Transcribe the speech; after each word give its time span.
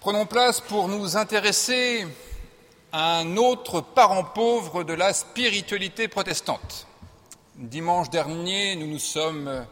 Prenons 0.00 0.24
place 0.24 0.62
pour 0.62 0.88
nous 0.88 1.18
intéresser 1.18 2.06
à 2.90 3.18
un 3.18 3.36
autre 3.36 3.82
parent 3.82 4.24
pauvre 4.24 4.82
de 4.82 4.94
la 4.94 5.12
spiritualité 5.12 6.08
protestante. 6.08 6.86
Dimanche 7.56 8.08
dernier, 8.08 8.76
nous 8.76 8.86
nous 8.86 8.98
sommes 8.98 9.66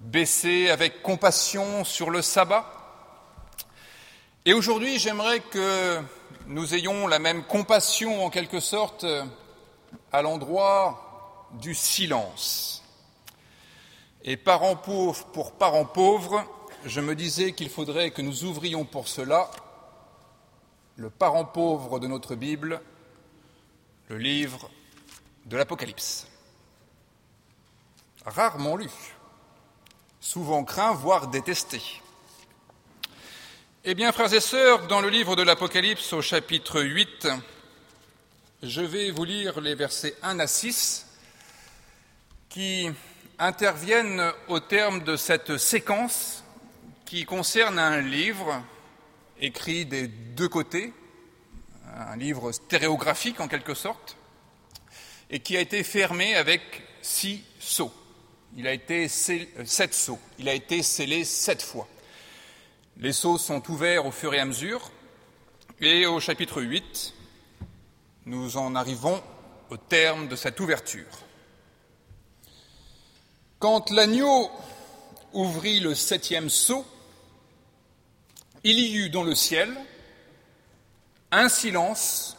baissés 0.00 0.68
avec 0.68 1.00
compassion 1.04 1.84
sur 1.84 2.10
le 2.10 2.22
sabbat. 2.22 2.66
Et 4.46 4.52
aujourd'hui, 4.52 4.98
j'aimerais 4.98 5.38
que 5.38 6.00
nous 6.48 6.74
ayons 6.74 7.06
la 7.06 7.20
même 7.20 7.44
compassion 7.44 8.24
en 8.24 8.30
quelque 8.30 8.58
sorte 8.58 9.06
à 10.10 10.22
l'endroit 10.22 11.48
du 11.52 11.76
silence. 11.76 12.82
Et 14.24 14.36
parents 14.36 14.74
pauvres 14.74 15.24
pour 15.26 15.52
parents 15.52 15.84
pauvres, 15.84 16.44
je 16.84 17.00
me 17.00 17.14
disais 17.14 17.52
qu'il 17.52 17.70
faudrait 17.70 18.10
que 18.10 18.22
nous 18.22 18.44
ouvrions 18.44 18.84
pour 18.84 19.08
cela 19.08 19.50
le 20.96 21.10
parent 21.10 21.44
pauvre 21.44 22.00
de 22.00 22.06
notre 22.06 22.34
Bible, 22.34 22.80
le 24.08 24.18
livre 24.18 24.68
de 25.46 25.56
l'Apocalypse. 25.56 26.26
Rarement 28.24 28.76
lu, 28.76 28.90
souvent 30.20 30.64
craint, 30.64 30.92
voire 30.92 31.28
détesté. 31.28 31.80
Eh 33.84 33.94
bien, 33.94 34.12
frères 34.12 34.32
et 34.32 34.40
sœurs, 34.40 34.86
dans 34.86 35.00
le 35.00 35.08
livre 35.08 35.34
de 35.34 35.42
l'Apocalypse 35.42 36.12
au 36.12 36.22
chapitre 36.22 36.82
8, 36.82 37.28
je 38.62 38.80
vais 38.80 39.10
vous 39.10 39.24
lire 39.24 39.60
les 39.60 39.74
versets 39.74 40.16
1 40.22 40.38
à 40.38 40.46
6 40.46 41.06
qui 42.48 42.90
interviennent 43.38 44.32
au 44.48 44.60
terme 44.60 45.02
de 45.02 45.16
cette 45.16 45.56
séquence 45.56 46.41
qui 47.12 47.26
concerne 47.26 47.78
un 47.78 48.00
livre 48.00 48.64
écrit 49.38 49.84
des 49.84 50.08
deux 50.08 50.48
côtés, 50.48 50.94
un 51.94 52.16
livre 52.16 52.52
stéréographique 52.52 53.38
en 53.38 53.48
quelque 53.48 53.74
sorte, 53.74 54.16
et 55.28 55.40
qui 55.40 55.54
a 55.58 55.60
été 55.60 55.82
fermé 55.84 56.34
avec 56.34 56.62
six 57.02 57.44
sceaux. 57.60 57.92
Il 58.56 58.66
a 58.66 58.72
été 58.72 59.08
scellé, 59.08 59.50
euh, 59.58 59.66
sept 59.66 59.92
sceaux. 59.92 60.18
Il 60.38 60.48
a 60.48 60.54
été 60.54 60.82
scellé 60.82 61.26
sept 61.26 61.60
fois. 61.60 61.86
Les 62.96 63.12
sceaux 63.12 63.36
sont 63.36 63.70
ouverts 63.70 64.06
au 64.06 64.10
fur 64.10 64.32
et 64.32 64.40
à 64.40 64.46
mesure, 64.46 64.90
et 65.82 66.06
au 66.06 66.18
chapitre 66.18 66.62
8, 66.62 67.12
nous 68.24 68.56
en 68.56 68.74
arrivons 68.74 69.22
au 69.68 69.76
terme 69.76 70.28
de 70.28 70.36
cette 70.36 70.58
ouverture. 70.60 71.18
Quand 73.58 73.90
l'agneau 73.90 74.50
ouvrit 75.34 75.80
le 75.80 75.94
septième 75.94 76.48
sceau, 76.48 76.86
il 78.64 78.78
y 78.78 78.96
eut 78.96 79.10
dans 79.10 79.24
le 79.24 79.34
ciel 79.34 79.76
un 81.30 81.48
silence 81.48 82.36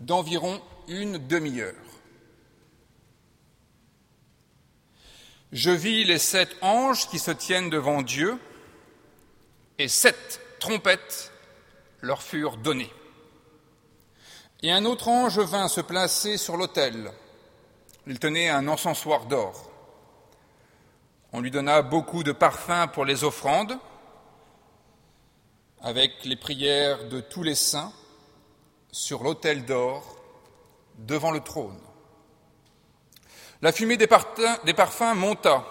d'environ 0.00 0.60
une 0.88 1.18
demi-heure. 1.26 1.74
Je 5.52 5.70
vis 5.70 6.04
les 6.04 6.18
sept 6.18 6.56
anges 6.62 7.08
qui 7.08 7.18
se 7.18 7.30
tiennent 7.30 7.68
devant 7.68 8.02
Dieu, 8.02 8.38
et 9.78 9.88
sept 9.88 10.40
trompettes 10.60 11.32
leur 12.00 12.22
furent 12.22 12.56
données. 12.56 12.92
Et 14.62 14.72
un 14.72 14.84
autre 14.84 15.08
ange 15.08 15.38
vint 15.40 15.68
se 15.68 15.80
placer 15.80 16.38
sur 16.38 16.56
l'autel. 16.56 17.12
Il 18.06 18.18
tenait 18.18 18.48
un 18.48 18.68
encensoir 18.68 19.26
d'or. 19.26 19.70
On 21.32 21.40
lui 21.40 21.50
donna 21.50 21.82
beaucoup 21.82 22.22
de 22.22 22.32
parfums 22.32 22.88
pour 22.92 23.04
les 23.04 23.24
offrandes, 23.24 23.76
avec 25.82 26.24
les 26.24 26.36
prières 26.36 27.08
de 27.08 27.20
tous 27.20 27.42
les 27.42 27.56
saints 27.56 27.92
sur 28.92 29.24
l'autel 29.24 29.64
d'or 29.64 30.16
devant 30.98 31.32
le 31.32 31.40
trône. 31.40 31.80
La 33.60 33.72
fumée 33.72 33.96
des 33.96 34.06
parfums 34.06 35.14
monta 35.14 35.64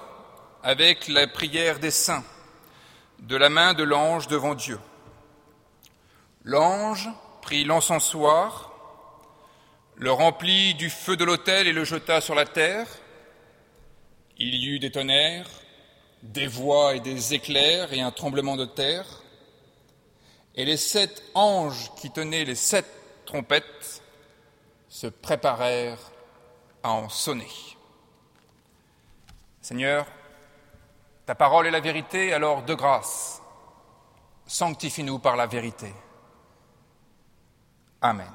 avec 0.63 1.07
la 1.07 1.27
prière 1.27 1.79
des 1.79 1.91
saints 1.91 2.23
de 3.19 3.35
la 3.35 3.49
main 3.49 3.73
de 3.73 3.83
l'ange 3.83 4.27
devant 4.27 4.53
Dieu. 4.53 4.79
L'ange 6.43 7.09
prit 7.41 7.63
l'encensoir, 7.63 8.71
le 9.95 10.11
remplit 10.11 10.73
du 10.73 10.89
feu 10.89 11.15
de 11.15 11.23
l'autel 11.23 11.67
et 11.67 11.73
le 11.73 11.85
jeta 11.85 12.19
sur 12.19 12.35
la 12.35 12.45
terre. 12.45 12.87
Il 14.37 14.55
y 14.55 14.67
eut 14.67 14.79
des 14.79 14.91
tonnerres, 14.91 15.49
des 16.23 16.47
voix 16.47 16.95
et 16.95 16.99
des 16.99 17.33
éclairs 17.33 17.93
et 17.93 18.01
un 18.01 18.11
tremblement 18.11 18.57
de 18.57 18.65
terre. 18.65 19.20
Et 20.55 20.65
les 20.65 20.77
sept 20.77 21.23
anges 21.33 21.91
qui 21.95 22.11
tenaient 22.11 22.43
les 22.43 22.55
sept 22.55 22.85
trompettes 23.25 24.01
se 24.89 25.07
préparèrent 25.07 26.11
à 26.83 26.91
en 26.91 27.07
sonner. 27.07 27.47
Seigneur, 29.61 30.05
ta 31.25 31.35
parole 31.35 31.67
est 31.67 31.71
la 31.71 31.79
vérité, 31.79 32.33
alors 32.33 32.63
de 32.63 32.73
grâce, 32.73 33.41
sanctifie-nous 34.47 35.19
par 35.19 35.37
la 35.37 35.45
vérité. 35.45 35.93
Amen. 38.01 38.27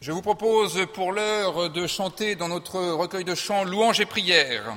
Je 0.00 0.10
vous 0.10 0.20
propose 0.20 0.84
pour 0.92 1.12
l'heure 1.12 1.70
de 1.70 1.86
chanter 1.86 2.34
dans 2.34 2.48
notre 2.48 2.80
recueil 2.90 3.24
de 3.24 3.36
chants 3.36 3.62
Louanges 3.62 4.00
et 4.00 4.06
prières 4.06 4.74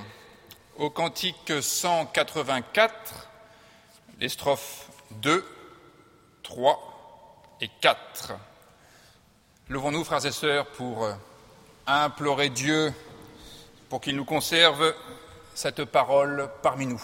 au 0.78 0.90
cantique 0.90 1.54
184, 1.62 3.30
les 4.20 4.30
strophes 4.30 4.90
2, 5.12 5.46
3 6.44 7.58
et 7.62 7.70
4. 7.82 8.34
Levons-nous, 9.70 10.04
frères 10.04 10.26
et 10.26 10.32
sœurs, 10.32 10.68
pour 10.68 11.08
implorer 11.88 12.50
Dieu 12.50 12.94
pour 13.90 14.02
qu'il 14.02 14.16
nous 14.16 14.26
conserve 14.26 14.94
cette 15.54 15.86
parole 15.86 16.50
parmi 16.62 16.86
nous. 16.86 17.02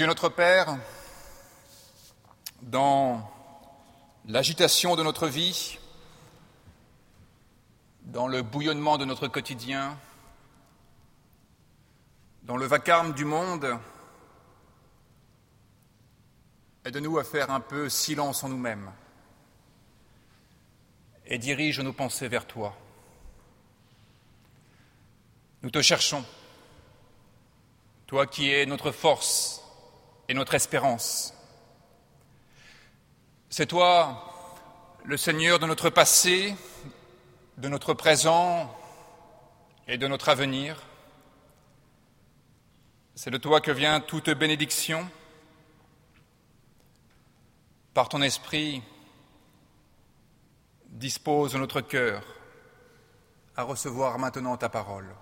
Dieu 0.00 0.06
notre 0.06 0.30
Père, 0.30 0.78
dans 2.62 3.30
l'agitation 4.24 4.96
de 4.96 5.02
notre 5.02 5.28
vie, 5.28 5.78
dans 8.04 8.26
le 8.26 8.40
bouillonnement 8.40 8.96
de 8.96 9.04
notre 9.04 9.28
quotidien, 9.28 9.98
dans 12.44 12.56
le 12.56 12.64
vacarme 12.64 13.12
du 13.12 13.26
monde, 13.26 13.78
aide-nous 16.86 17.18
à 17.18 17.24
faire 17.24 17.50
un 17.50 17.60
peu 17.60 17.90
silence 17.90 18.42
en 18.42 18.48
nous-mêmes 18.48 18.90
et 21.26 21.36
dirige 21.36 21.78
nos 21.80 21.92
pensées 21.92 22.28
vers 22.28 22.46
toi. 22.46 22.74
Nous 25.60 25.70
te 25.70 25.82
cherchons, 25.82 26.24
toi 28.06 28.26
qui 28.26 28.50
es 28.50 28.64
notre 28.64 28.92
force 28.92 29.59
et 30.30 30.34
notre 30.34 30.54
espérance. 30.54 31.34
C'est 33.48 33.66
toi 33.66 34.32
le 35.04 35.16
Seigneur 35.16 35.58
de 35.58 35.66
notre 35.66 35.90
passé, 35.90 36.54
de 37.56 37.68
notre 37.68 37.94
présent 37.94 38.72
et 39.88 39.98
de 39.98 40.06
notre 40.06 40.28
avenir. 40.28 40.80
C'est 43.16 43.32
de 43.32 43.38
toi 43.38 43.60
que 43.60 43.72
vient 43.72 43.98
toute 43.98 44.30
bénédiction. 44.30 45.10
Par 47.92 48.08
ton 48.08 48.22
esprit, 48.22 48.84
dispose 50.90 51.56
notre 51.56 51.80
cœur 51.80 52.22
à 53.56 53.64
recevoir 53.64 54.16
maintenant 54.20 54.56
ta 54.56 54.68
parole. 54.68 55.12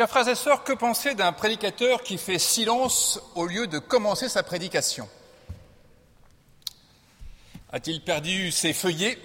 Chers 0.00 0.08
frères 0.08 0.28
et 0.28 0.34
sœurs, 0.34 0.64
que 0.64 0.72
penser 0.72 1.14
d'un 1.14 1.30
prédicateur 1.30 2.02
qui 2.02 2.16
fait 2.16 2.38
silence 2.38 3.20
au 3.34 3.44
lieu 3.44 3.66
de 3.66 3.78
commencer 3.78 4.30
sa 4.30 4.42
prédication? 4.42 5.06
A-t-il 7.70 8.02
perdu 8.02 8.50
ses 8.50 8.72
feuillets? 8.72 9.18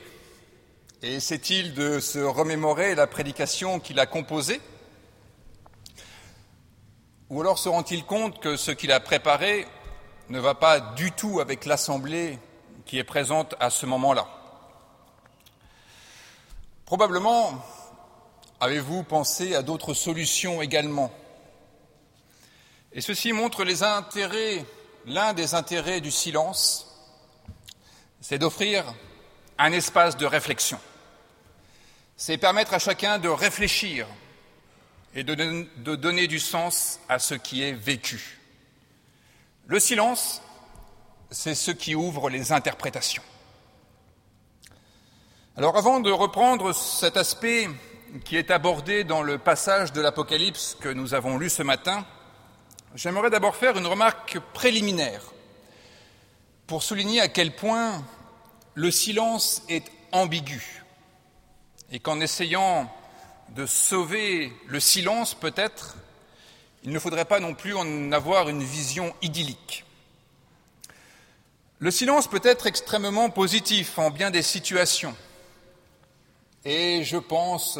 Et 1.02 1.14
essaie-t-il 1.14 1.76
de 1.76 2.02
se 2.02 2.20
remémorer 2.20 2.94
la 2.94 3.08
prédication 3.08 3.80
qu'il 3.80 4.02
a 4.02 4.06
composée? 4.06 4.60
Ou 7.30 7.40
alors 7.40 7.58
se 7.58 7.70
rend-il 7.70 8.04
compte 8.04 8.42
que 8.42 8.58
ce 8.58 8.72
qu'il 8.72 8.92
a 8.92 9.00
préparé 9.00 9.66
ne 10.28 10.42
va 10.42 10.56
pas 10.56 10.82
du 10.82 11.14
tout 11.14 11.40
avec 11.40 11.64
l'assemblée 11.64 12.38
qui 12.86 12.98
est 12.98 13.06
présente 13.06 13.56
à 13.62 13.70
ce 13.70 13.86
moment-là? 13.86 14.28
Probablement, 16.86 17.64
Avez-vous 18.60 19.04
pensé 19.04 19.54
à 19.54 19.62
d'autres 19.62 19.94
solutions 19.94 20.62
également 20.62 21.12
Et 22.94 23.02
ceci 23.02 23.34
montre 23.34 23.64
les 23.66 23.84
intérêts, 23.84 24.66
l'un 25.06 25.34
des 25.34 25.56
intérêts 25.56 26.00
du 26.00 26.12
silence, 26.12 26.88
c'est 28.22 28.40
d'offrir 28.40 28.86
un 29.58 29.72
espace 29.74 30.16
de 30.16 30.26
réflexion. 30.26 30.80
C'est 32.16 32.38
permettre 32.38 32.74
à 32.74 32.80
chacun 32.80 33.20
de 33.20 33.28
réfléchir 33.28 34.08
et 35.14 35.24
de, 35.24 35.36
de, 35.36 35.96
donner 35.96 36.28
du 36.28 36.40
sens 36.40 37.00
à 37.10 37.20
ce 37.20 37.34
qui 37.34 37.62
est 37.62 37.74
vécu. 37.74 38.40
Le 39.68 39.80
silence, 39.80 40.42
c'est 41.30 41.56
ce 41.56 41.72
qui 41.72 41.94
ouvre 41.94 42.30
les 42.30 42.54
interprétations. 42.54 43.24
Alors 45.58 45.78
avant 45.78 46.00
de 46.00 46.12
reprendre 46.12 46.74
cet 46.74 47.18
aspect 47.18 47.70
qui 48.24 48.38
est 48.38 48.52
abordé 48.52 49.04
dans 49.04 49.22
le 49.22 49.38
passage 49.38 49.92
de 49.92 50.02
l'Apocalypse 50.02 50.78
que 50.80 50.90
nous 50.90 51.14
avons 51.14 51.38
lu 51.38 51.50
ce 51.50 51.64
matin, 51.64 52.06
j'aimerais 52.96 53.30
d'abord 53.30 53.56
faire 53.56 53.78
une 53.78 53.88
remarque 53.88 54.40
préliminaire 54.54 55.22
pour 56.68 56.84
souligner 56.84 57.20
à 57.20 57.28
quel 57.28 57.56
point 57.56 58.04
le 58.74 58.92
silence 58.92 59.64
est 59.70 59.92
ambigu 60.12 60.84
et 61.92 62.00
qu'en 62.00 62.20
essayant 62.20 62.92
de 63.50 63.66
sauver 63.66 64.54
le 64.68 64.80
silence 64.80 65.34
peut-être, 65.34 65.96
il 66.84 66.92
ne 66.92 67.00
faudrait 67.00 67.26
pas 67.26 67.40
non 67.40 67.54
plus 67.54 67.76
en 67.76 68.12
avoir 68.12 68.50
une 68.50 68.64
vision 68.64 69.14
idyllique. 69.22 69.86
Le 71.80 71.92
silence 71.92 72.28
peut 72.28 72.42
être 72.44 72.68
extrêmement 72.68 73.30
positif 73.30 74.00
en 74.00 74.10
bien 74.10 74.32
des 74.32 74.42
situations. 74.42 75.16
Et 76.64 77.04
je 77.04 77.18
pense 77.18 77.78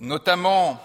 notamment 0.00 0.80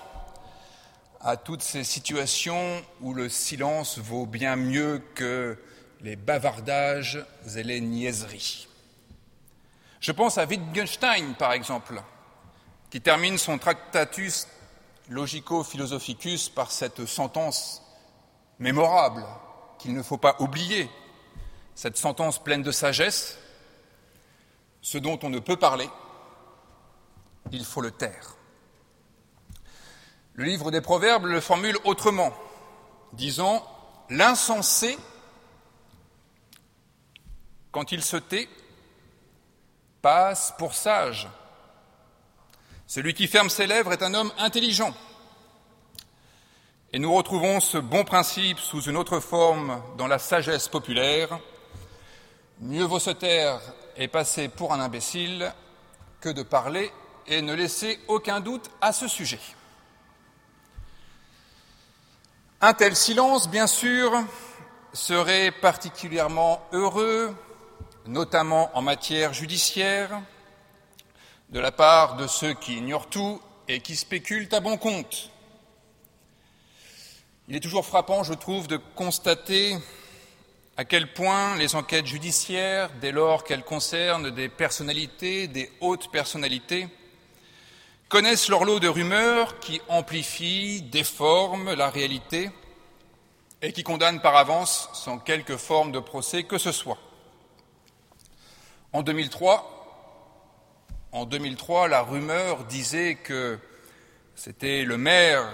à 1.21 1.37
toutes 1.37 1.61
ces 1.61 1.83
situations 1.83 2.83
où 3.01 3.13
le 3.13 3.29
silence 3.29 3.97
vaut 3.97 4.25
bien 4.25 4.55
mieux 4.55 5.01
que 5.15 5.57
les 6.01 6.15
bavardages 6.15 7.25
et 7.55 7.63
les 7.63 7.79
niaiseries. 7.79 8.67
Je 10.01 10.11
pense 10.11 10.37
à 10.37 10.45
Wittgenstein, 10.45 11.33
par 11.35 11.53
exemple, 11.53 12.01
qui 12.89 12.99
termine 12.99 13.37
son 13.37 13.57
Tractatus 13.57 14.47
Logico-Philosophicus 15.09 16.49
par 16.49 16.71
cette 16.71 17.05
sentence 17.05 17.81
mémorable 18.59 19.25
qu'il 19.79 19.93
ne 19.93 20.03
faut 20.03 20.17
pas 20.17 20.35
oublier, 20.39 20.89
cette 21.75 21.97
sentence 21.97 22.41
pleine 22.43 22.63
de 22.63 22.71
sagesse, 22.71 23.37
ce 24.81 24.97
dont 24.97 25.17
on 25.23 25.29
ne 25.29 25.39
peut 25.39 25.57
parler, 25.57 25.89
il 27.51 27.63
faut 27.63 27.81
le 27.81 27.91
taire. 27.91 28.35
Le 30.35 30.45
livre 30.45 30.71
des 30.71 30.81
Proverbes 30.81 31.25
le 31.25 31.39
formule 31.39 31.77
autrement, 31.83 32.33
disant 33.13 33.63
L'insensé, 34.09 34.97
quand 37.71 37.91
il 37.91 38.03
se 38.03 38.17
tait, 38.17 38.49
passe 40.01 40.53
pour 40.57 40.73
sage. 40.73 41.27
Celui 42.87 43.13
qui 43.13 43.27
ferme 43.27 43.49
ses 43.49 43.67
lèvres 43.67 43.93
est 43.93 44.01
un 44.01 44.15
homme 44.15 44.31
intelligent. 44.39 44.93
Et 46.91 46.99
nous 46.99 47.13
retrouvons 47.13 47.59
ce 47.59 47.77
bon 47.77 48.03
principe 48.03 48.59
sous 48.59 48.81
une 48.81 48.97
autre 48.97 49.19
forme 49.19 49.81
dans 49.97 50.07
la 50.07 50.19
sagesse 50.19 50.67
populaire. 50.67 51.39
Mieux 52.59 52.85
vaut 52.85 52.99
se 52.99 53.11
taire 53.11 53.59
et 53.97 54.07
passer 54.07 54.47
pour 54.47 54.73
un 54.73 54.79
imbécile 54.79 55.53
que 56.21 56.29
de 56.29 56.43
parler 56.43 56.91
et 57.27 57.41
ne 57.41 57.53
laisser 57.53 57.99
aucun 58.07 58.39
doute 58.39 58.69
à 58.81 58.93
ce 58.93 59.07
sujet. 59.07 59.39
Un 62.65 62.73
tel 62.73 62.95
silence, 62.95 63.49
bien 63.49 63.67
sûr, 63.67 64.23
serait 64.93 65.51
particulièrement 65.51 66.65
heureux, 66.71 67.35
notamment 68.05 68.71
en 68.73 68.81
matière 68.81 69.33
judiciaire, 69.33 70.21
de 71.49 71.59
la 71.59 71.73
part 71.73 72.15
de 72.15 72.25
ceux 72.25 72.53
qui 72.53 72.77
ignorent 72.77 73.09
tout 73.09 73.41
et 73.67 73.81
qui 73.81 73.97
spéculent 73.97 74.47
à 74.53 74.61
bon 74.61 74.77
compte. 74.77 75.29
Il 77.49 77.57
est 77.57 77.59
toujours 77.59 77.85
frappant, 77.85 78.23
je 78.23 78.33
trouve, 78.33 78.67
de 78.67 78.77
constater 78.77 79.75
à 80.77 80.85
quel 80.85 81.11
point 81.11 81.57
les 81.57 81.75
enquêtes 81.75 82.07
judiciaires, 82.07 82.89
dès 83.01 83.11
lors 83.11 83.43
qu'elles 83.43 83.65
concernent 83.65 84.31
des 84.31 84.47
personnalités, 84.47 85.49
des 85.49 85.69
hautes 85.81 86.09
personnalités, 86.13 86.87
connaissent 88.13 88.47
leur 88.47 88.63
lot 88.63 88.79
de 88.79 88.87
rumeurs 88.87 89.59
qui 89.59 89.81
amplifient, 89.89 90.83
déforment 90.83 91.73
la 91.73 91.89
réalité 91.89 92.51
et 93.63 93.73
qui 93.73 93.81
condamnent 93.81 94.21
par 94.21 94.35
avance 94.35 94.87
sans 94.93 95.17
quelque 95.17 95.57
forme 95.57 95.91
de 95.91 95.97
procès 95.97 96.43
que 96.43 96.59
ce 96.59 96.71
soit. 96.71 96.99
En 98.91 99.01
2003, 99.01 100.29
en 101.11 101.25
2003, 101.25 101.87
la 101.87 102.03
rumeur 102.03 102.65
disait 102.65 103.15
que 103.15 103.57
c'était 104.35 104.83
le 104.83 104.97
maire 104.99 105.49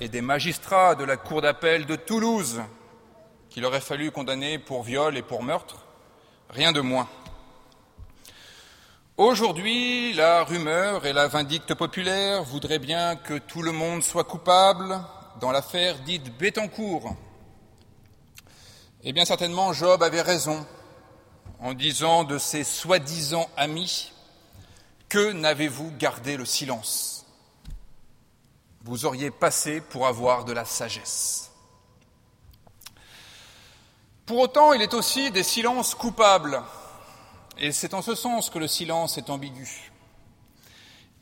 et 0.00 0.08
des 0.08 0.20
magistrats 0.20 0.96
de 0.96 1.04
la 1.04 1.16
Cour 1.16 1.42
d'appel 1.42 1.86
de 1.86 1.94
Toulouse 1.94 2.60
qu'il 3.50 3.64
aurait 3.64 3.80
fallu 3.80 4.10
condamner 4.10 4.58
pour 4.58 4.82
viol 4.82 5.16
et 5.16 5.22
pour 5.22 5.44
meurtre, 5.44 5.86
rien 6.48 6.72
de 6.72 6.80
moins. 6.80 7.08
Aujourd'hui, 9.20 10.14
la 10.14 10.44
rumeur 10.44 11.04
et 11.04 11.12
la 11.12 11.28
vindicte 11.28 11.74
populaire 11.74 12.42
voudraient 12.42 12.78
bien 12.78 13.16
que 13.16 13.36
tout 13.36 13.60
le 13.60 13.70
monde 13.70 14.02
soit 14.02 14.24
coupable 14.24 14.98
dans 15.42 15.50
l'affaire 15.50 15.98
dite 15.98 16.34
Bettencourt. 16.38 17.14
Eh 19.04 19.12
bien, 19.12 19.26
certainement, 19.26 19.74
Job 19.74 20.02
avait 20.02 20.22
raison 20.22 20.66
en 21.58 21.74
disant 21.74 22.24
de 22.24 22.38
ses 22.38 22.64
soi-disant 22.64 23.46
amis 23.58 24.10
Que 25.10 25.32
n'avez-vous 25.32 25.92
gardé 25.98 26.38
le 26.38 26.46
silence? 26.46 27.26
Vous 28.84 29.04
auriez 29.04 29.30
passé 29.30 29.82
pour 29.82 30.06
avoir 30.06 30.46
de 30.46 30.54
la 30.54 30.64
sagesse. 30.64 31.50
Pour 34.24 34.38
autant, 34.38 34.72
il 34.72 34.80
est 34.80 34.94
aussi 34.94 35.30
des 35.30 35.42
silences 35.42 35.94
coupables, 35.94 36.62
et 37.60 37.72
c'est 37.72 37.92
en 37.92 38.00
ce 38.00 38.14
sens 38.14 38.48
que 38.48 38.58
le 38.58 38.66
silence 38.66 39.18
est 39.18 39.28
ambigu. 39.28 39.92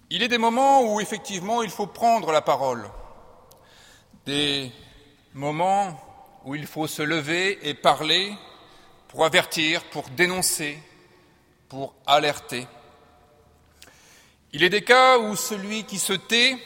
Il 0.09 0.23
est 0.23 0.29
des 0.29 0.39
moments 0.39 0.83
où 0.83 1.01
effectivement 1.01 1.63
il 1.63 1.71
faut 1.71 1.89
prendre 1.89 2.31
la 2.31 2.41
parole, 2.41 2.89
des 4.25 4.71
moments 5.35 6.01
où 6.45 6.55
il 6.55 6.67
faut 6.67 6.87
se 6.87 7.03
lever 7.03 7.59
et 7.69 7.75
parler 7.75 8.33
pour 9.09 9.25
avertir, 9.25 9.83
pour 9.91 10.09
dénoncer, 10.11 10.79
pour 11.69 11.95
alerter. 12.07 12.67
Il 14.53 14.63
est 14.63 14.71
des 14.71 14.85
cas 14.85 15.19
où 15.19 15.35
celui 15.35 15.85
qui 15.85 15.99
se 15.99 16.13
tait 16.13 16.57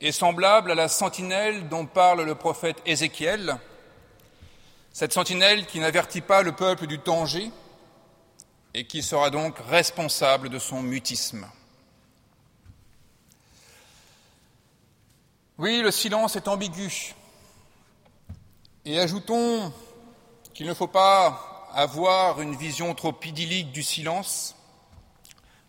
est 0.00 0.12
semblable 0.12 0.70
à 0.70 0.74
la 0.76 0.88
sentinelle 0.88 1.68
dont 1.68 1.84
parle 1.84 2.22
le 2.22 2.34
prophète 2.36 2.80
Ézéchiel, 2.86 3.58
cette 4.92 5.12
sentinelle 5.12 5.66
qui 5.66 5.80
n'avertit 5.80 6.20
pas 6.20 6.42
le 6.42 6.52
peuple 6.52 6.86
du 6.86 6.98
danger 6.98 7.50
et 8.74 8.86
qui 8.86 9.02
sera 9.02 9.30
donc 9.30 9.58
responsable 9.68 10.48
de 10.48 10.58
son 10.58 10.82
mutisme. 10.82 11.46
Oui, 15.58 15.80
le 15.80 15.90
silence 15.90 16.36
est 16.36 16.48
ambigu. 16.48 17.14
Et 18.84 18.98
ajoutons 18.98 19.72
qu'il 20.54 20.66
ne 20.66 20.74
faut 20.74 20.88
pas 20.88 21.70
avoir 21.74 22.40
une 22.40 22.56
vision 22.56 22.94
trop 22.94 23.14
idyllique 23.24 23.72
du 23.72 23.82
silence, 23.82 24.56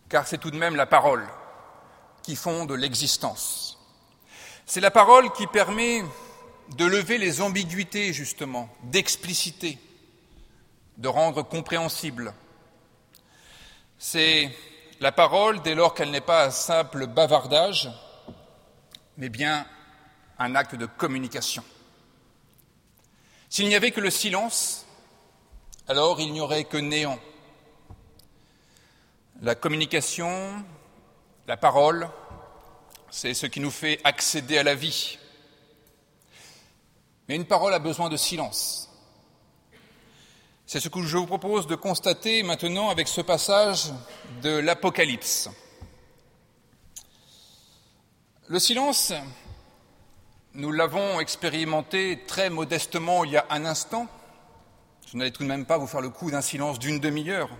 car 0.08 0.26
c'est 0.26 0.38
tout 0.38 0.50
de 0.50 0.58
même 0.58 0.76
la 0.76 0.86
parole 0.86 1.26
qui 2.22 2.36
fonde 2.36 2.72
l'existence. 2.72 3.78
C'est 4.66 4.80
la 4.80 4.90
parole 4.90 5.30
qui 5.32 5.46
permet 5.46 6.02
de 6.76 6.84
lever 6.86 7.18
les 7.18 7.42
ambiguïtés, 7.42 8.12
justement, 8.12 8.68
d'expliciter, 8.84 9.78
de 10.96 11.08
rendre 11.08 11.42
compréhensible. 11.42 12.32
C'est 14.06 14.54
la 15.00 15.12
parole 15.12 15.62
dès 15.62 15.74
lors 15.74 15.94
qu'elle 15.94 16.10
n'est 16.10 16.20
pas 16.20 16.44
un 16.44 16.50
simple 16.50 17.06
bavardage, 17.06 17.90
mais 19.16 19.30
bien 19.30 19.66
un 20.38 20.54
acte 20.54 20.74
de 20.74 20.84
communication. 20.84 21.64
S'il 23.48 23.66
n'y 23.66 23.74
avait 23.74 23.92
que 23.92 24.02
le 24.02 24.10
silence, 24.10 24.84
alors 25.88 26.20
il 26.20 26.34
n'y 26.34 26.42
aurait 26.42 26.64
que 26.64 26.76
néant. 26.76 27.18
La 29.40 29.54
communication, 29.54 30.62
la 31.48 31.56
parole, 31.56 32.06
c'est 33.10 33.32
ce 33.32 33.46
qui 33.46 33.60
nous 33.60 33.70
fait 33.70 34.02
accéder 34.04 34.58
à 34.58 34.64
la 34.64 34.74
vie, 34.74 35.18
mais 37.26 37.36
une 37.36 37.46
parole 37.46 37.72
a 37.72 37.78
besoin 37.78 38.10
de 38.10 38.18
silence. 38.18 38.93
C'est 40.74 40.80
ce 40.80 40.88
que 40.88 41.02
je 41.02 41.16
vous 41.16 41.26
propose 41.26 41.68
de 41.68 41.76
constater 41.76 42.42
maintenant 42.42 42.90
avec 42.90 43.06
ce 43.06 43.20
passage 43.20 43.92
de 44.42 44.50
l'Apocalypse. 44.58 45.48
Le 48.48 48.58
silence, 48.58 49.12
nous 50.54 50.72
l'avons 50.72 51.20
expérimenté 51.20 52.24
très 52.26 52.50
modestement 52.50 53.22
il 53.22 53.30
y 53.30 53.36
a 53.36 53.46
un 53.50 53.64
instant. 53.66 54.08
Je 55.06 55.16
n'allais 55.16 55.30
tout 55.30 55.44
de 55.44 55.48
même 55.48 55.64
pas 55.64 55.78
vous 55.78 55.86
faire 55.86 56.00
le 56.00 56.10
coup 56.10 56.32
d'un 56.32 56.42
silence 56.42 56.80
d'une 56.80 56.98
demi-heure. 56.98 57.50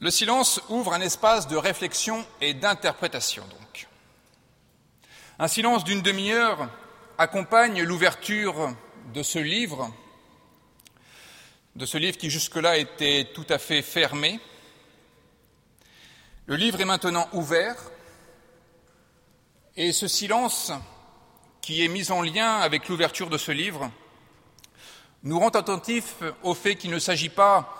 Le 0.00 0.10
silence 0.10 0.60
ouvre 0.68 0.94
un 0.94 1.00
espace 1.00 1.46
de 1.46 1.56
réflexion 1.56 2.26
et 2.40 2.54
d'interprétation, 2.54 3.44
donc. 3.44 3.86
Un 5.38 5.46
silence 5.46 5.84
d'une 5.84 6.02
demi-heure 6.02 6.68
accompagne 7.18 7.84
l'ouverture 7.84 8.74
de 9.14 9.22
ce 9.22 9.38
livre, 9.38 9.92
de 11.78 11.86
ce 11.86 11.96
livre 11.96 12.18
qui 12.18 12.28
jusque-là 12.28 12.76
était 12.76 13.28
tout 13.32 13.46
à 13.48 13.56
fait 13.56 13.82
fermé. 13.82 14.40
Le 16.46 16.56
livre 16.56 16.80
est 16.80 16.84
maintenant 16.84 17.28
ouvert 17.32 17.76
et 19.76 19.92
ce 19.92 20.08
silence 20.08 20.72
qui 21.60 21.84
est 21.84 21.88
mis 21.88 22.10
en 22.10 22.20
lien 22.20 22.56
avec 22.56 22.88
l'ouverture 22.88 23.30
de 23.30 23.38
ce 23.38 23.52
livre 23.52 23.92
nous 25.22 25.38
rend 25.38 25.50
attentifs 25.50 26.16
au 26.42 26.52
fait 26.52 26.74
qu'il 26.74 26.90
ne 26.90 26.98
s'agit 26.98 27.28
pas 27.28 27.72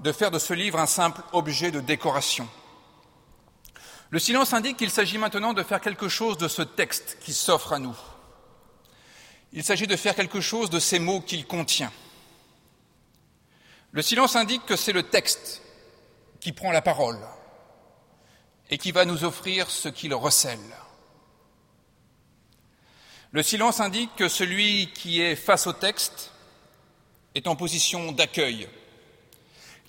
de 0.00 0.12
faire 0.12 0.30
de 0.30 0.38
ce 0.38 0.54
livre 0.54 0.78
un 0.78 0.86
simple 0.86 1.20
objet 1.32 1.70
de 1.70 1.80
décoration. 1.80 2.48
Le 4.08 4.18
silence 4.18 4.54
indique 4.54 4.78
qu'il 4.78 4.90
s'agit 4.90 5.18
maintenant 5.18 5.52
de 5.52 5.62
faire 5.62 5.82
quelque 5.82 6.08
chose 6.08 6.38
de 6.38 6.48
ce 6.48 6.62
texte 6.62 7.18
qui 7.20 7.34
s'offre 7.34 7.74
à 7.74 7.78
nous. 7.78 7.96
Il 9.52 9.62
s'agit 9.62 9.86
de 9.86 9.96
faire 9.96 10.14
quelque 10.14 10.40
chose 10.40 10.70
de 10.70 10.78
ces 10.78 10.98
mots 10.98 11.20
qu'il 11.20 11.46
contient. 11.46 11.92
Le 13.96 14.02
silence 14.02 14.36
indique 14.36 14.66
que 14.66 14.76
c'est 14.76 14.92
le 14.92 15.04
texte 15.04 15.62
qui 16.40 16.52
prend 16.52 16.70
la 16.70 16.82
parole 16.82 17.18
et 18.68 18.76
qui 18.76 18.92
va 18.92 19.06
nous 19.06 19.24
offrir 19.24 19.70
ce 19.70 19.88
qu'il 19.88 20.12
recèle. 20.12 20.58
Le 23.30 23.42
silence 23.42 23.80
indique 23.80 24.14
que 24.14 24.28
celui 24.28 24.92
qui 24.92 25.22
est 25.22 25.34
face 25.34 25.66
au 25.66 25.72
texte 25.72 26.32
est 27.34 27.46
en 27.46 27.56
position 27.56 28.12
d'accueil, 28.12 28.68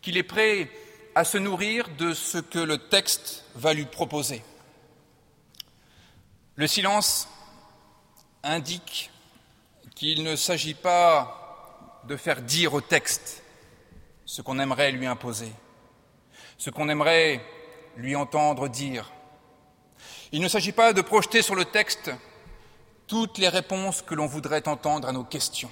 qu'il 0.02 0.16
est 0.16 0.24
prêt 0.24 0.72
à 1.14 1.26
se 1.26 1.38
nourrir 1.38 1.90
de 1.98 2.14
ce 2.14 2.38
que 2.38 2.60
le 2.60 2.78
texte 2.78 3.44
va 3.56 3.74
lui 3.74 3.88
proposer. 3.88 4.42
Le 6.56 6.68
silence 6.68 7.28
indique 8.42 9.12
qu'il 9.96 10.24
ne 10.24 10.38
s'agit 10.38 10.76
pas 10.76 12.02
de 12.06 12.16
faire 12.16 12.42
dire 12.42 12.74
au 12.74 12.80
texte 12.80 13.44
ce 14.28 14.42
qu'on 14.42 14.60
aimerait 14.60 14.92
lui 14.92 15.08
imposer, 15.08 15.52
ce 16.58 16.70
qu'on 16.70 16.90
aimerait 16.90 17.44
lui 17.96 18.16
entendre 18.16 18.68
dire. 18.68 19.12
Il 20.34 20.42
ne 20.42 20.50
s'agit 20.50 20.74
pas 20.74 20.92
de 20.92 21.02
projeter 21.02 21.42
sur 21.42 21.56
le 21.56 21.64
texte 21.64 22.12
toutes 23.08 23.38
les 23.38 23.48
réponses 23.48 24.02
que 24.02 24.14
l'on 24.14 24.28
voudrait 24.28 24.68
entendre 24.68 25.08
à 25.08 25.14
nos 25.14 25.24
questions. 25.24 25.72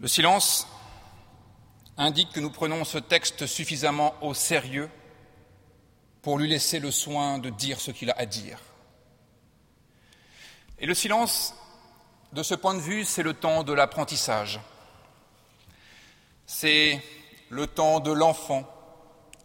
Le 0.00 0.08
silence 0.08 0.66
indique 1.98 2.32
que 2.32 2.40
nous 2.40 2.50
prenons 2.50 2.84
ce 2.84 2.98
texte 2.98 3.46
suffisamment 3.46 4.14
au 4.22 4.32
sérieux 4.32 4.88
pour 6.22 6.38
lui 6.38 6.48
laisser 6.48 6.78
le 6.78 6.90
soin 6.90 7.38
de 7.38 7.50
dire 7.50 7.78
ce 7.78 7.90
qu'il 7.90 8.10
a 8.10 8.18
à 8.18 8.24
dire. 8.24 8.58
Et 10.78 10.86
le 10.86 10.94
silence, 10.94 11.54
de 12.32 12.42
ce 12.42 12.54
point 12.54 12.74
de 12.74 12.80
vue, 12.80 13.04
c'est 13.04 13.22
le 13.22 13.34
temps 13.34 13.64
de 13.64 13.74
l'apprentissage. 13.74 14.60
C'est 16.46 17.02
le 17.50 17.66
temps 17.66 17.98
de 17.98 18.12
l'enfant, 18.12 18.64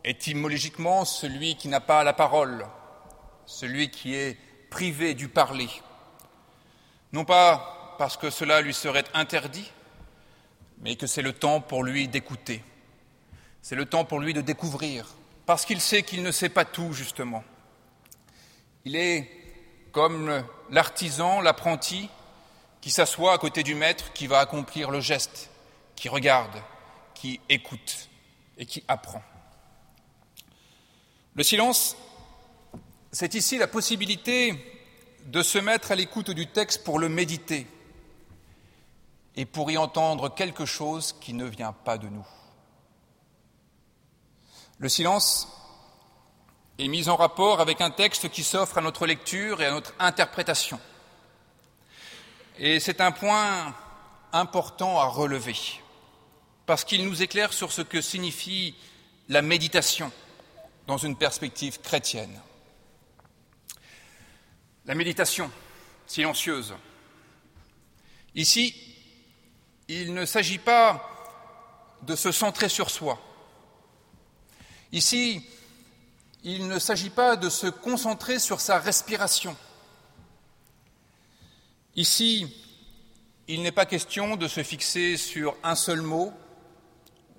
étymologiquement 0.03 1.03
celui 1.03 1.55
qui 1.55 1.67
n'a 1.67 1.81
pas 1.81 2.03
la 2.03 2.13
parole, 2.13 2.67
celui 3.47 3.89
qui 3.89 4.13
est 4.13 4.37
privé 4.69 5.15
du 5.15 5.27
parler. 5.27 5.69
Non 7.11 7.25
pas 7.25 7.95
parce 7.97 8.17
que 8.17 8.29
cela 8.29 8.61
lui 8.61 8.73
serait 8.73 9.03
interdit, 9.15 9.71
mais 10.77 10.95
que 10.95 11.07
c'est 11.07 11.23
le 11.23 11.33
temps 11.33 11.59
pour 11.59 11.83
lui 11.83 12.07
d'écouter. 12.07 12.63
C'est 13.63 13.75
le 13.75 13.85
temps 13.85 14.05
pour 14.05 14.19
lui 14.19 14.33
de 14.33 14.41
découvrir, 14.41 15.07
parce 15.45 15.65
qu'il 15.65 15.81
sait 15.81 16.03
qu'il 16.03 16.21
ne 16.21 16.31
sait 16.31 16.49
pas 16.49 16.65
tout, 16.65 16.93
justement. 16.93 17.43
Il 18.85 18.95
est 18.95 19.29
comme 19.91 20.43
l'artisan, 20.69 21.41
l'apprenti, 21.41 22.09
qui 22.79 22.91
s'assoit 22.91 23.33
à 23.33 23.37
côté 23.37 23.63
du 23.63 23.75
maître, 23.75 24.13
qui 24.13 24.27
va 24.27 24.39
accomplir 24.39 24.89
le 24.89 24.99
geste, 24.99 25.49
qui 25.95 26.09
regarde, 26.09 26.61
qui 27.21 27.39
écoute 27.49 28.09
et 28.57 28.65
qui 28.65 28.83
apprend. 28.87 29.21
Le 31.35 31.43
silence, 31.43 31.95
c'est 33.11 33.35
ici 33.35 33.59
la 33.59 33.67
possibilité 33.67 34.55
de 35.27 35.43
se 35.43 35.59
mettre 35.59 35.91
à 35.91 35.95
l'écoute 35.95 36.31
du 36.31 36.47
texte 36.47 36.83
pour 36.83 36.97
le 36.97 37.09
méditer 37.09 37.67
et 39.35 39.45
pour 39.45 39.69
y 39.69 39.77
entendre 39.77 40.33
quelque 40.33 40.65
chose 40.65 41.13
qui 41.21 41.33
ne 41.33 41.45
vient 41.45 41.73
pas 41.73 41.99
de 41.99 42.07
nous. 42.07 42.25
Le 44.79 44.89
silence 44.89 45.47
est 46.79 46.87
mis 46.87 47.07
en 47.07 47.17
rapport 47.17 47.61
avec 47.61 47.81
un 47.81 47.91
texte 47.91 48.29
qui 48.29 48.41
s'offre 48.41 48.79
à 48.79 48.81
notre 48.81 49.05
lecture 49.05 49.61
et 49.61 49.67
à 49.67 49.71
notre 49.71 49.93
interprétation. 49.99 50.79
Et 52.57 52.79
c'est 52.79 52.99
un 52.99 53.11
point 53.11 53.75
important 54.33 54.99
à 54.99 55.05
relever 55.05 55.80
parce 56.65 56.83
qu'il 56.83 57.05
nous 57.05 57.21
éclaire 57.21 57.53
sur 57.53 57.71
ce 57.71 57.81
que 57.81 58.01
signifie 58.01 58.75
la 59.29 59.41
méditation 59.41 60.11
dans 60.87 60.97
une 60.97 61.15
perspective 61.15 61.79
chrétienne. 61.81 62.39
La 64.85 64.95
méditation 64.95 65.51
silencieuse. 66.07 66.73
Ici, 68.35 68.75
il 69.87 70.13
ne 70.13 70.25
s'agit 70.25 70.57
pas 70.57 71.07
de 72.01 72.15
se 72.15 72.31
centrer 72.31 72.69
sur 72.69 72.89
soi. 72.89 73.19
Ici, 74.91 75.45
il 76.43 76.67
ne 76.67 76.79
s'agit 76.79 77.09
pas 77.09 77.35
de 77.35 77.49
se 77.49 77.67
concentrer 77.67 78.39
sur 78.39 78.59
sa 78.59 78.79
respiration. 78.79 79.55
Ici, 81.95 82.47
il 83.47 83.61
n'est 83.61 83.71
pas 83.71 83.85
question 83.85 84.37
de 84.37 84.47
se 84.47 84.63
fixer 84.63 85.17
sur 85.17 85.55
un 85.63 85.75
seul 85.75 86.01
mot 86.01 86.33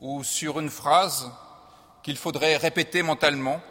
ou 0.02 0.25
sur 0.25 0.59
une 0.59 0.68
phrase 0.68 1.30
qu'il 2.02 2.16
faudrait 2.16 2.56
répéter 2.56 3.02
mentalement, 3.02 3.62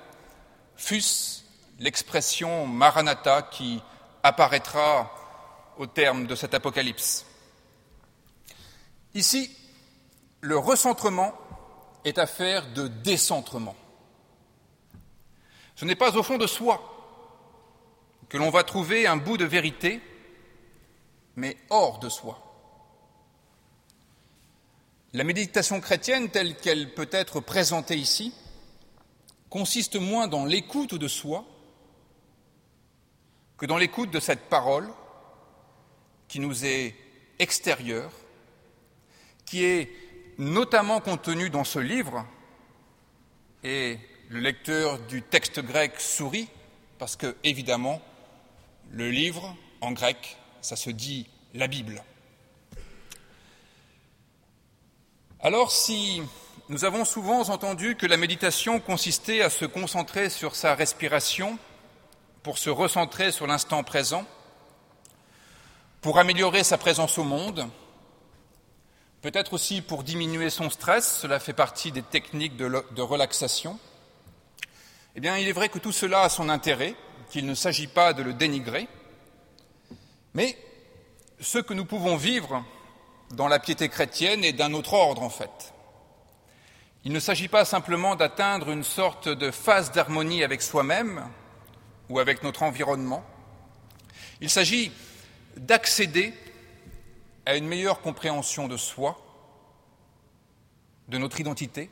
fût-ce 0.77 1.41
l'expression 1.77 2.65
Maranatha 2.65 3.43
qui 3.43 3.83
apparaîtra 4.23 5.11
au 5.77 5.85
terme 5.87 6.27
de 6.27 6.35
cet 6.35 6.53
apocalypse. 6.53 7.25
Ici, 9.13 9.55
le 10.39 10.57
recentrement 10.57 11.33
est 12.05 12.17
affaire 12.17 12.71
de 12.73 12.87
décentrement. 12.87 13.75
Ce 15.75 15.83
n'est 15.83 15.95
pas 15.95 16.15
au 16.15 16.23
fond 16.23 16.37
de 16.37 16.47
soi 16.47 16.81
que 18.29 18.37
l'on 18.37 18.49
va 18.49 18.63
trouver 18.63 19.05
un 19.05 19.17
bout 19.17 19.37
de 19.37 19.45
vérité, 19.45 20.01
mais 21.35 21.57
hors 21.69 21.99
de 21.99 22.07
soi. 22.07 22.50
La 25.13 25.25
méditation 25.25 25.81
chrétienne 25.81 26.29
telle 26.29 26.55
qu'elle 26.55 26.93
peut 26.93 27.09
être 27.11 27.41
présentée 27.41 27.97
ici 27.97 28.33
consiste 29.49 29.97
moins 29.97 30.27
dans 30.27 30.45
l'écoute 30.45 30.95
de 30.95 31.07
soi 31.09 31.45
que 33.57 33.65
dans 33.65 33.77
l'écoute 33.77 34.09
de 34.09 34.21
cette 34.21 34.47
parole 34.47 34.89
qui 36.29 36.39
nous 36.39 36.65
est 36.65 36.95
extérieure, 37.39 38.11
qui 39.45 39.65
est 39.65 39.91
notamment 40.37 41.01
contenue 41.01 41.49
dans 41.49 41.65
ce 41.65 41.79
livre, 41.79 42.25
et 43.63 43.99
le 44.29 44.39
lecteur 44.39 44.97
du 44.97 45.21
texte 45.21 45.59
grec 45.59 45.99
sourit, 45.99 46.47
parce 46.97 47.17
que, 47.17 47.35
évidemment, 47.43 48.01
le 48.91 49.11
livre, 49.11 49.55
en 49.81 49.91
grec, 49.91 50.37
ça 50.61 50.77
se 50.77 50.89
dit 50.89 51.27
la 51.53 51.67
Bible. 51.67 52.01
Alors 55.43 55.71
si 55.71 56.21
nous 56.69 56.85
avons 56.85 57.03
souvent 57.03 57.49
entendu 57.49 57.95
que 57.95 58.05
la 58.05 58.15
méditation 58.15 58.79
consistait 58.79 59.41
à 59.41 59.49
se 59.49 59.65
concentrer 59.65 60.29
sur 60.29 60.55
sa 60.55 60.75
respiration 60.75 61.57
pour 62.43 62.59
se 62.59 62.69
recentrer 62.69 63.31
sur 63.31 63.47
l'instant 63.47 63.83
présent, 63.83 64.23
pour 66.01 66.19
améliorer 66.19 66.63
sa 66.63 66.77
présence 66.77 67.17
au 67.17 67.23
monde, 67.23 67.67
peut-être 69.23 69.53
aussi 69.53 69.81
pour 69.81 70.03
diminuer 70.03 70.51
son 70.51 70.69
stress, 70.69 71.21
cela 71.21 71.39
fait 71.39 71.53
partie 71.53 71.91
des 71.91 72.03
techniques 72.03 72.55
de, 72.55 73.01
relaxation, 73.01 73.79
eh 75.15 75.21
bien 75.21 75.39
il 75.39 75.47
est 75.47 75.53
vrai 75.53 75.69
que 75.69 75.79
tout 75.79 75.91
cela 75.91 76.21
a 76.21 76.29
son 76.29 76.49
intérêt, 76.49 76.93
qu'il 77.31 77.47
ne 77.47 77.55
s'agit 77.55 77.87
pas 77.87 78.13
de 78.13 78.21
le 78.21 78.33
dénigrer, 78.33 78.87
mais 80.35 80.55
ce 81.39 81.57
que 81.57 81.73
nous 81.73 81.85
pouvons 81.85 82.15
vivre 82.15 82.63
dans 83.33 83.47
la 83.47 83.59
piété 83.59 83.89
chrétienne 83.89 84.43
est 84.43 84.53
d'un 84.53 84.73
autre 84.73 84.93
ordre 84.93 85.23
en 85.23 85.29
fait. 85.29 85.73
Il 87.03 87.13
ne 87.13 87.19
s'agit 87.19 87.47
pas 87.47 87.65
simplement 87.65 88.15
d'atteindre 88.15 88.69
une 88.69 88.83
sorte 88.83 89.27
de 89.27 89.49
phase 89.49 89.91
d'harmonie 89.91 90.43
avec 90.43 90.61
soi-même 90.61 91.27
ou 92.09 92.19
avec 92.19 92.43
notre 92.43 92.63
environnement. 92.63 93.23
Il 94.39 94.49
s'agit 94.49 94.91
d'accéder 95.57 96.33
à 97.45 97.55
une 97.55 97.67
meilleure 97.67 98.01
compréhension 98.01 98.67
de 98.67 98.77
soi, 98.77 99.19
de 101.07 101.17
notre 101.17 101.39
identité, 101.39 101.89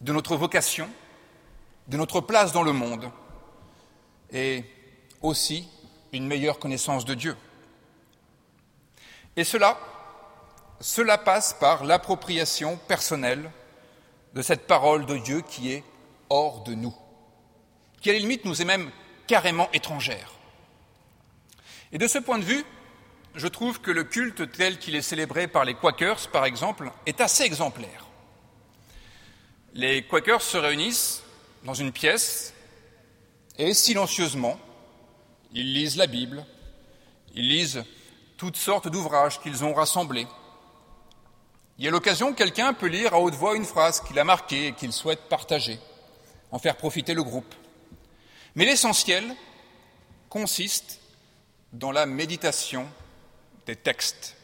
de 0.00 0.12
notre 0.12 0.36
vocation, 0.36 0.88
de 1.88 1.96
notre 1.96 2.20
place 2.20 2.52
dans 2.52 2.62
le 2.62 2.72
monde 2.72 3.10
et 4.32 4.64
aussi 5.20 5.68
une 6.12 6.26
meilleure 6.26 6.58
connaissance 6.58 7.04
de 7.04 7.14
Dieu. 7.14 7.36
Et 9.36 9.44
cela, 9.44 9.78
cela 10.80 11.18
passe 11.18 11.54
par 11.60 11.84
l'appropriation 11.84 12.78
personnelle 12.88 13.50
de 14.34 14.42
cette 14.42 14.66
parole 14.66 15.06
de 15.06 15.18
Dieu 15.18 15.42
qui 15.42 15.72
est 15.72 15.84
hors 16.30 16.62
de 16.62 16.74
nous, 16.74 16.94
qui 18.00 18.10
à 18.10 18.12
la 18.14 18.18
limite 18.18 18.44
nous 18.44 18.62
est 18.62 18.66
même 18.66 18.90
carrément 19.26 19.70
étrangère. 19.72 20.32
Et 21.92 21.98
de 21.98 22.06
ce 22.06 22.18
point 22.18 22.38
de 22.38 22.44
vue, 22.44 22.64
je 23.34 23.46
trouve 23.46 23.80
que 23.80 23.90
le 23.90 24.04
culte 24.04 24.50
tel 24.52 24.78
qu'il 24.78 24.96
est 24.96 25.02
célébré 25.02 25.46
par 25.46 25.64
les 25.64 25.74
Quakers, 25.74 26.28
par 26.28 26.44
exemple, 26.44 26.90
est 27.06 27.20
assez 27.20 27.44
exemplaire. 27.44 28.06
Les 29.74 30.04
Quakers 30.06 30.42
se 30.42 30.56
réunissent 30.56 31.22
dans 31.64 31.74
une 31.74 31.92
pièce 31.92 32.54
et 33.58 33.74
silencieusement, 33.74 34.58
ils 35.52 35.74
lisent 35.74 35.96
la 35.96 36.06
Bible, 36.06 36.44
ils 37.34 37.48
lisent 37.48 37.84
toutes 38.36 38.56
sortes 38.56 38.88
d'ouvrages 38.88 39.40
qu'ils 39.40 39.64
ont 39.64 39.74
rassemblés, 39.74 40.26
il 41.80 41.84
y 41.84 41.88
a 41.88 41.90
l'occasion, 41.90 42.34
quelqu'un 42.34 42.74
peut 42.74 42.88
lire 42.88 43.14
à 43.14 43.20
haute 43.20 43.32
voix 43.32 43.56
une 43.56 43.64
phrase 43.64 44.02
qu'il 44.02 44.18
a 44.18 44.24
marquée 44.24 44.66
et 44.66 44.72
qu'il 44.74 44.92
souhaite 44.92 45.30
partager, 45.30 45.78
en 46.50 46.58
faire 46.58 46.76
profiter 46.76 47.14
le 47.14 47.22
groupe. 47.22 47.54
Mais 48.54 48.66
l'essentiel 48.66 49.34
consiste 50.28 51.00
dans 51.72 51.90
la 51.90 52.04
méditation 52.04 52.86
des 53.64 53.76
textes. 53.76 54.36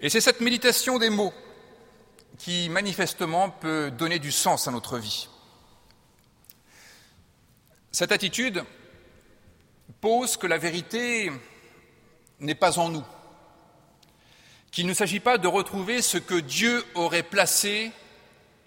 Et 0.00 0.08
c'est 0.08 0.20
cette 0.20 0.40
méditation 0.40 0.98
des 0.98 1.08
mots 1.08 1.32
qui 2.36 2.68
manifestement 2.68 3.48
peut 3.48 3.92
donner 3.92 4.18
du 4.18 4.32
sens 4.32 4.66
à 4.66 4.72
notre 4.72 4.98
vie. 4.98 5.28
Cette 7.92 8.10
attitude 8.10 8.64
pose 10.00 10.36
que 10.36 10.48
la 10.48 10.58
vérité 10.58 11.30
n'est 12.40 12.56
pas 12.56 12.80
en 12.80 12.88
nous, 12.88 13.04
qu'il 14.78 14.86
ne 14.86 14.94
s'agit 14.94 15.18
pas 15.18 15.38
de 15.38 15.48
retrouver 15.48 16.02
ce 16.02 16.18
que 16.18 16.36
Dieu 16.36 16.84
aurait 16.94 17.24
placé 17.24 17.90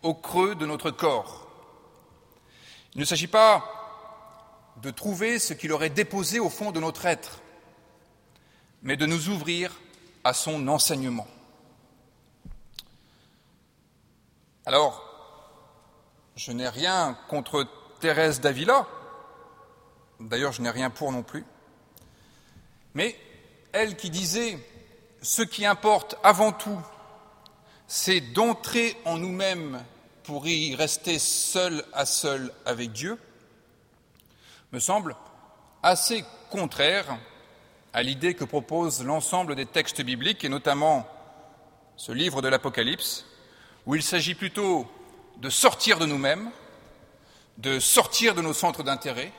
au 0.03 0.13
creux 0.13 0.55
de 0.55 0.65
notre 0.65 0.91
corps, 0.91 1.47
Il 2.95 2.99
ne 2.99 3.05
s'agit 3.05 3.27
pas 3.27 3.63
de 4.81 4.91
trouver 4.91 5.39
ce 5.39 5.53
qu'il 5.53 5.71
aurait 5.71 5.89
déposé 5.89 6.41
au 6.41 6.49
fond 6.49 6.73
de 6.73 6.81
notre 6.81 7.05
être, 7.05 7.39
mais 8.81 8.97
de 8.97 9.05
nous 9.05 9.29
ouvrir 9.29 9.79
à 10.25 10.33
son 10.33 10.67
enseignement. 10.67 11.27
Alors, 14.65 15.01
je 16.35 16.51
n'ai 16.51 16.67
rien 16.67 17.17
contre 17.29 17.65
Thérèse 18.01 18.41
d'Avila, 18.41 18.85
d'ailleurs 20.19 20.51
je 20.51 20.61
n'ai 20.61 20.71
rien 20.71 20.89
pour 20.89 21.13
non 21.13 21.23
plus, 21.23 21.45
mais 22.95 23.17
elle 23.71 23.95
qui 23.95 24.09
disait 24.09 24.59
ce 25.21 25.41
qui 25.43 25.65
importe 25.65 26.15
avant 26.23 26.51
tout, 26.51 26.79
c'est 27.87 28.21
d'entrer 28.21 28.97
en 29.05 29.17
nous-mêmes 29.17 29.83
pour 30.23 30.47
y 30.47 30.75
rester 30.75 31.19
seul 31.19 31.83
à 31.93 32.05
seul 32.05 32.51
avec 32.65 32.91
Dieu, 32.91 33.19
me 34.71 34.79
semble 34.79 35.15
assez 35.83 36.23
contraire 36.49 37.17
à 37.93 38.03
l'idée 38.03 38.33
que 38.33 38.45
propose 38.45 39.03
l'ensemble 39.03 39.55
des 39.55 39.65
textes 39.65 40.01
bibliques, 40.01 40.43
et 40.43 40.49
notamment 40.49 41.07
ce 41.97 42.11
livre 42.11 42.41
de 42.41 42.47
l'Apocalypse, 42.47 43.25
où 43.85 43.95
il 43.95 44.03
s'agit 44.03 44.35
plutôt 44.35 44.89
de 45.37 45.49
sortir 45.49 45.99
de 45.99 46.05
nous-mêmes, 46.05 46.51
de 47.57 47.79
sortir 47.79 48.33
de 48.33 48.41
nos 48.41 48.53
centres 48.53 48.83
d'intérêt, 48.83 49.31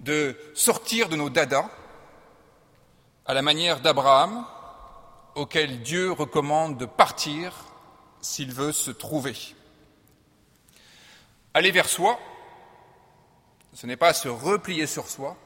de 0.00 0.36
sortir 0.54 1.08
de 1.08 1.16
nos 1.16 1.30
dadas, 1.30 1.68
à 3.26 3.34
la 3.34 3.42
manière 3.42 3.80
d'Abraham, 3.80 4.44
auquel 5.34 5.82
Dieu 5.82 6.12
recommande 6.12 6.78
de 6.78 6.86
partir 6.86 7.52
s'il 8.20 8.52
veut 8.52 8.72
se 8.72 8.90
trouver. 8.90 9.34
Aller 11.54 11.70
vers 11.70 11.88
soi, 11.88 12.18
ce 13.72 13.86
n'est 13.86 13.96
pas 13.96 14.12
se 14.12 14.28
replier 14.28 14.86
sur 14.86 15.08
soi, 15.08 15.36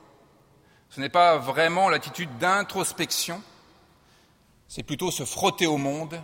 ce 0.91 1.01
n'est 1.01 1.09
pas 1.09 1.39
vraiment 1.39 1.89
l'attitude 1.89 2.39
d'introspection, 2.39 3.43
c'est 4.69 4.83
plutôt 4.83 5.11
se 5.11 5.25
frotter 5.25 5.67
au 5.67 5.77
monde 5.77 6.21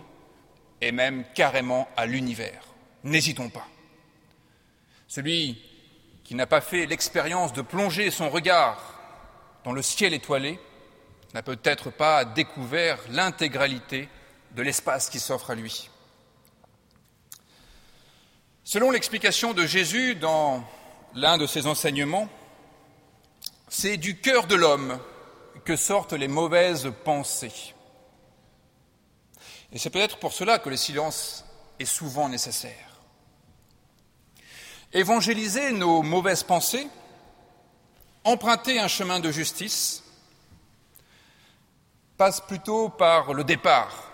et 0.81 0.91
même 0.91 1.25
carrément 1.33 1.87
à 1.95 2.05
l'univers. 2.05 2.63
N'hésitons 3.03 3.49
pas. 3.49 3.67
Celui 5.07 5.61
qui 6.23 6.35
n'a 6.35 6.47
pas 6.47 6.61
fait 6.61 6.85
l'expérience 6.85 7.53
de 7.53 7.61
plonger 7.61 8.11
son 8.11 8.29
regard 8.29 8.99
dans 9.63 9.73
le 9.73 9.81
ciel 9.81 10.13
étoilé 10.13 10.59
n'a 11.33 11.41
peut-être 11.41 11.89
pas 11.89 12.25
découvert 12.25 12.99
l'intégralité 13.09 14.07
de 14.51 14.61
l'espace 14.61 15.09
qui 15.09 15.19
s'offre 15.19 15.51
à 15.51 15.55
lui. 15.55 15.89
Selon 18.63 18.91
l'explication 18.91 19.53
de 19.53 19.65
Jésus 19.65 20.15
dans 20.15 20.63
l'un 21.15 21.37
de 21.37 21.47
ses 21.47 21.67
enseignements, 21.67 22.29
c'est 23.67 23.97
du 23.97 24.19
cœur 24.19 24.47
de 24.47 24.55
l'homme 24.55 24.99
que 25.65 25.75
sortent 25.75 26.13
les 26.13 26.27
mauvaises 26.27 26.91
pensées. 27.03 27.73
Et 29.71 29.79
c'est 29.79 29.89
peut-être 29.89 30.17
pour 30.17 30.33
cela 30.33 30.59
que 30.59 30.69
le 30.69 30.77
silence 30.77 31.45
est 31.79 31.85
souvent 31.85 32.29
nécessaire. 32.29 33.01
Évangéliser 34.93 35.71
nos 35.71 36.03
mauvaises 36.03 36.43
pensées, 36.43 36.87
emprunter 38.23 38.79
un 38.79 38.87
chemin 38.87 39.19
de 39.19 39.31
justice, 39.31 40.02
passe 42.17 42.41
plutôt 42.41 42.89
par 42.89 43.33
le 43.33 43.43
départ, 43.43 44.11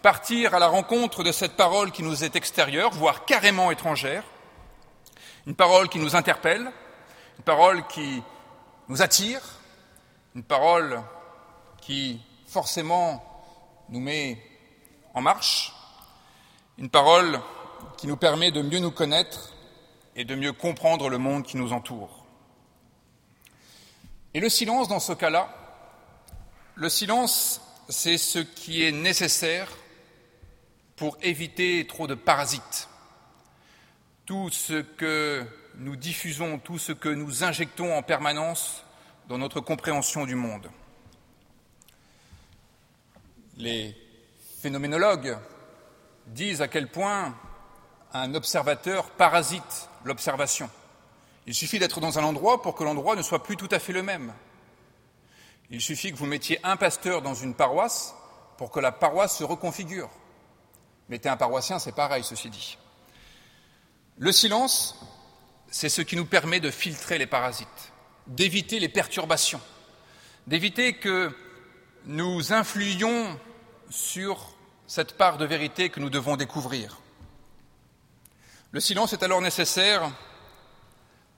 partir 0.00 0.54
à 0.54 0.58
la 0.58 0.68
rencontre 0.68 1.22
de 1.22 1.32
cette 1.32 1.56
parole 1.56 1.92
qui 1.92 2.02
nous 2.02 2.24
est 2.24 2.34
extérieure, 2.34 2.90
voire 2.92 3.24
carrément 3.24 3.70
étrangère, 3.70 4.24
une 5.46 5.54
parole 5.54 5.88
qui 5.88 5.98
nous 5.98 6.16
interpelle, 6.16 6.70
une 7.38 7.44
parole 7.44 7.86
qui 7.86 8.22
nous 8.88 9.02
attire, 9.02 9.40
une 10.34 10.42
parole 10.42 11.02
qui 11.80 12.20
forcément 12.46 13.22
nous 13.88 14.00
met 14.00 14.42
en 15.14 15.20
marche, 15.20 15.74
une 16.78 16.88
parole 16.88 17.40
qui 17.96 18.06
nous 18.06 18.16
permet 18.16 18.50
de 18.50 18.62
mieux 18.62 18.78
nous 18.78 18.90
connaître 18.90 19.52
et 20.16 20.24
de 20.24 20.34
mieux 20.34 20.52
comprendre 20.52 21.08
le 21.08 21.18
monde 21.18 21.42
qui 21.42 21.56
nous 21.56 21.72
entoure. 21.72 22.24
Et 24.34 24.40
le 24.40 24.48
silence, 24.48 24.88
dans 24.88 25.00
ce 25.00 25.12
cas-là, 25.12 25.61
le 26.74 26.88
silence, 26.88 27.60
c'est 27.88 28.18
ce 28.18 28.38
qui 28.38 28.84
est 28.84 28.92
nécessaire 28.92 29.68
pour 30.96 31.18
éviter 31.22 31.86
trop 31.86 32.06
de 32.06 32.14
parasites. 32.14 32.88
Tout 34.26 34.50
ce 34.50 34.82
que 34.82 35.44
nous 35.76 35.96
diffusons, 35.96 36.58
tout 36.58 36.78
ce 36.78 36.92
que 36.92 37.08
nous 37.08 37.44
injectons 37.44 37.96
en 37.96 38.02
permanence 38.02 38.84
dans 39.28 39.38
notre 39.38 39.60
compréhension 39.60 40.26
du 40.26 40.34
monde. 40.34 40.70
Les 43.56 43.96
phénoménologues 44.60 45.38
disent 46.26 46.62
à 46.62 46.68
quel 46.68 46.88
point 46.88 47.34
un 48.12 48.34
observateur 48.34 49.10
parasite 49.10 49.88
l'observation. 50.04 50.70
Il 51.46 51.54
suffit 51.54 51.78
d'être 51.78 52.00
dans 52.00 52.18
un 52.18 52.24
endroit 52.24 52.62
pour 52.62 52.74
que 52.74 52.84
l'endroit 52.84 53.16
ne 53.16 53.22
soit 53.22 53.42
plus 53.42 53.56
tout 53.56 53.68
à 53.70 53.78
fait 53.78 53.92
le 53.92 54.02
même. 54.02 54.32
Il 55.72 55.80
suffit 55.80 56.12
que 56.12 56.18
vous 56.18 56.26
mettiez 56.26 56.60
un 56.64 56.76
pasteur 56.76 57.22
dans 57.22 57.34
une 57.34 57.54
paroisse 57.54 58.14
pour 58.58 58.70
que 58.70 58.78
la 58.78 58.92
paroisse 58.92 59.38
se 59.38 59.42
reconfigure. 59.42 60.10
Mettez 61.08 61.30
un 61.30 61.38
paroissien, 61.38 61.78
c'est 61.78 61.94
pareil, 61.94 62.22
ceci 62.24 62.50
dit. 62.50 62.76
Le 64.18 64.32
silence, 64.32 65.00
c'est 65.70 65.88
ce 65.88 66.02
qui 66.02 66.14
nous 66.14 66.26
permet 66.26 66.60
de 66.60 66.70
filtrer 66.70 67.16
les 67.16 67.26
parasites, 67.26 67.92
d'éviter 68.26 68.80
les 68.80 68.90
perturbations, 68.90 69.62
d'éviter 70.46 70.92
que 70.92 71.34
nous 72.04 72.52
influions 72.52 73.40
sur 73.88 74.54
cette 74.86 75.16
part 75.16 75.38
de 75.38 75.46
vérité 75.46 75.88
que 75.88 76.00
nous 76.00 76.10
devons 76.10 76.36
découvrir. 76.36 77.00
Le 78.72 78.80
silence 78.80 79.14
est 79.14 79.22
alors 79.22 79.40
nécessaire 79.40 80.10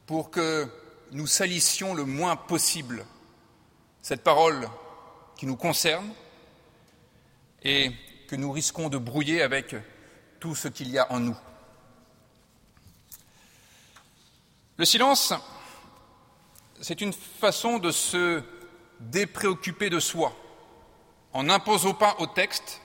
pour 0.06 0.32
que 0.32 0.68
nous 1.12 1.28
salissions 1.28 1.94
le 1.94 2.04
moins 2.04 2.34
possible 2.34 3.06
cette 4.04 4.22
parole 4.22 4.68
qui 5.34 5.46
nous 5.46 5.56
concerne 5.56 6.12
et 7.62 7.90
que 8.28 8.36
nous 8.36 8.52
risquons 8.52 8.90
de 8.90 8.98
brouiller 8.98 9.40
avec 9.40 9.74
tout 10.40 10.54
ce 10.54 10.68
qu'il 10.68 10.90
y 10.90 10.98
a 10.98 11.10
en 11.10 11.20
nous. 11.20 11.36
Le 14.76 14.84
silence, 14.84 15.32
c'est 16.82 17.00
une 17.00 17.14
façon 17.14 17.78
de 17.78 17.90
se 17.90 18.42
dépréoccuper 19.00 19.88
de 19.88 20.00
soi, 20.00 20.36
en 21.32 21.44
n'imposant 21.44 21.94
pas 21.94 22.16
au 22.18 22.26
texte, 22.26 22.82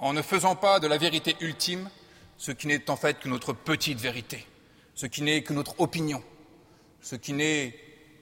en 0.00 0.12
ne 0.12 0.20
faisant 0.20 0.54
pas 0.54 0.80
de 0.80 0.86
la 0.86 0.98
vérité 0.98 1.34
ultime 1.40 1.88
ce 2.36 2.52
qui 2.52 2.66
n'est 2.66 2.90
en 2.90 2.96
fait 2.96 3.20
que 3.20 3.30
notre 3.30 3.54
petite 3.54 4.00
vérité, 4.00 4.46
ce 4.94 5.06
qui 5.06 5.22
n'est 5.22 5.42
que 5.42 5.54
notre 5.54 5.80
opinion, 5.80 6.22
ce 7.00 7.16
qui 7.16 7.32
n'est 7.32 7.74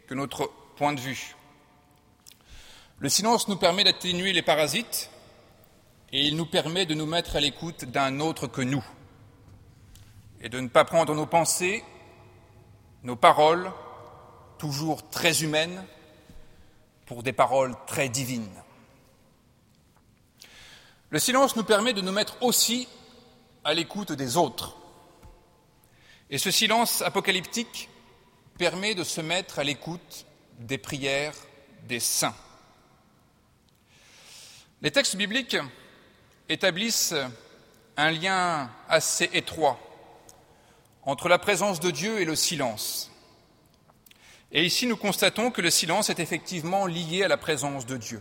que 0.06 0.14
notre 0.14 0.48
point 0.76 0.92
de 0.92 1.00
vue. 1.00 1.34
Le 2.98 3.08
silence 3.08 3.48
nous 3.48 3.56
permet 3.56 3.84
d'atténuer 3.84 4.32
les 4.32 4.42
parasites 4.42 5.10
et 6.12 6.26
il 6.26 6.36
nous 6.36 6.46
permet 6.46 6.86
de 6.86 6.94
nous 6.94 7.06
mettre 7.06 7.36
à 7.36 7.40
l'écoute 7.40 7.84
d'un 7.86 8.20
autre 8.20 8.46
que 8.46 8.62
nous 8.62 8.84
et 10.40 10.48
de 10.48 10.60
ne 10.60 10.68
pas 10.68 10.84
prendre 10.84 11.14
nos 11.14 11.26
pensées, 11.26 11.82
nos 13.02 13.16
paroles, 13.16 13.72
toujours 14.58 15.08
très 15.10 15.42
humaines, 15.42 15.84
pour 17.06 17.22
des 17.22 17.32
paroles 17.32 17.74
très 17.86 18.08
divines. 18.08 18.62
Le 21.10 21.18
silence 21.18 21.56
nous 21.56 21.64
permet 21.64 21.94
de 21.94 22.00
nous 22.00 22.12
mettre 22.12 22.42
aussi 22.42 22.88
à 23.64 23.74
l'écoute 23.74 24.12
des 24.12 24.36
autres. 24.36 24.76
Et 26.30 26.38
ce 26.38 26.50
silence 26.50 27.02
apocalyptique 27.02 27.88
permet 28.58 28.94
de 28.94 29.04
se 29.04 29.20
mettre 29.20 29.58
à 29.58 29.64
l'écoute 29.64 30.26
des 30.58 30.78
prières 30.78 31.34
des 31.88 32.00
saints. 32.00 32.34
Les 34.84 34.90
textes 34.90 35.16
bibliques 35.16 35.56
établissent 36.50 37.14
un 37.96 38.10
lien 38.10 38.70
assez 38.86 39.30
étroit 39.32 39.80
entre 41.04 41.30
la 41.30 41.38
présence 41.38 41.80
de 41.80 41.90
Dieu 41.90 42.20
et 42.20 42.26
le 42.26 42.36
silence. 42.36 43.10
Et 44.52 44.62
ici, 44.62 44.86
nous 44.86 44.98
constatons 44.98 45.50
que 45.50 45.62
le 45.62 45.70
silence 45.70 46.10
est 46.10 46.20
effectivement 46.20 46.84
lié 46.84 47.22
à 47.22 47.28
la 47.28 47.38
présence 47.38 47.86
de 47.86 47.96
Dieu. 47.96 48.20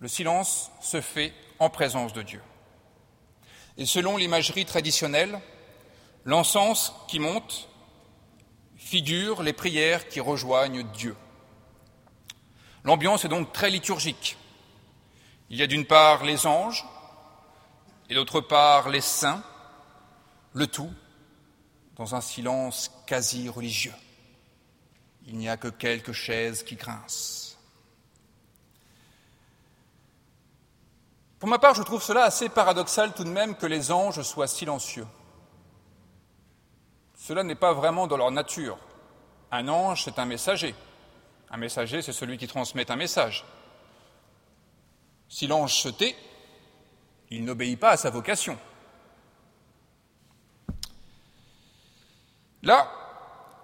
Le 0.00 0.08
silence 0.08 0.70
se 0.82 1.00
fait 1.00 1.32
en 1.58 1.70
présence 1.70 2.12
de 2.12 2.20
Dieu. 2.20 2.42
Et 3.78 3.86
selon 3.86 4.18
l'imagerie 4.18 4.66
traditionnelle, 4.66 5.40
l'encens 6.26 6.92
qui 7.08 7.18
monte 7.18 7.70
figure 8.76 9.42
les 9.42 9.54
prières 9.54 10.06
qui 10.10 10.20
rejoignent 10.20 10.82
Dieu. 10.92 11.16
L'ambiance 12.84 13.24
est 13.24 13.28
donc 13.28 13.54
très 13.54 13.70
liturgique. 13.70 14.36
Il 15.50 15.56
y 15.56 15.62
a 15.62 15.66
d'une 15.66 15.86
part 15.86 16.24
les 16.24 16.46
anges 16.46 16.84
et 18.10 18.14
d'autre 18.14 18.40
part 18.40 18.88
les 18.88 19.00
saints, 19.00 19.42
le 20.52 20.66
tout 20.66 20.92
dans 21.96 22.14
un 22.14 22.20
silence 22.20 22.90
quasi 23.06 23.48
religieux. 23.48 23.94
Il 25.26 25.36
n'y 25.36 25.48
a 25.48 25.56
que 25.56 25.68
quelques 25.68 26.12
chaises 26.12 26.62
qui 26.62 26.76
grincent. 26.76 27.56
Pour 31.38 31.48
ma 31.48 31.58
part, 31.58 31.74
je 31.74 31.82
trouve 31.82 32.02
cela 32.02 32.24
assez 32.24 32.48
paradoxal 32.48 33.14
tout 33.14 33.24
de 33.24 33.28
même 33.28 33.54
que 33.56 33.66
les 33.66 33.92
anges 33.92 34.22
soient 34.22 34.48
silencieux. 34.48 35.06
Cela 37.16 37.42
n'est 37.42 37.54
pas 37.54 37.72
vraiment 37.72 38.06
dans 38.06 38.16
leur 38.16 38.30
nature. 38.30 38.78
Un 39.50 39.68
ange, 39.68 40.04
c'est 40.04 40.18
un 40.18 40.24
messager. 40.24 40.74
Un 41.50 41.56
messager, 41.56 42.02
c'est 42.02 42.12
celui 42.12 42.38
qui 42.38 42.48
transmet 42.48 42.90
un 42.90 42.96
message. 42.96 43.44
Si 45.28 45.46
l'ange 45.46 45.74
se 45.74 45.88
tait, 45.88 46.16
il 47.30 47.44
n'obéit 47.44 47.78
pas 47.78 47.90
à 47.90 47.96
sa 47.96 48.10
vocation. 48.10 48.58
Là, 52.62 52.90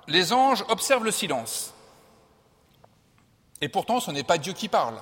les 0.07 0.33
anges 0.33 0.65
observent 0.69 1.05
le 1.05 1.11
silence. 1.11 1.75
Et 3.61 3.69
pourtant, 3.69 4.01
ce 4.01 4.11
n'est 4.11 4.25
pas 4.25 4.39
Dieu 4.39 4.53
qui 4.53 4.69
parle. 4.69 5.01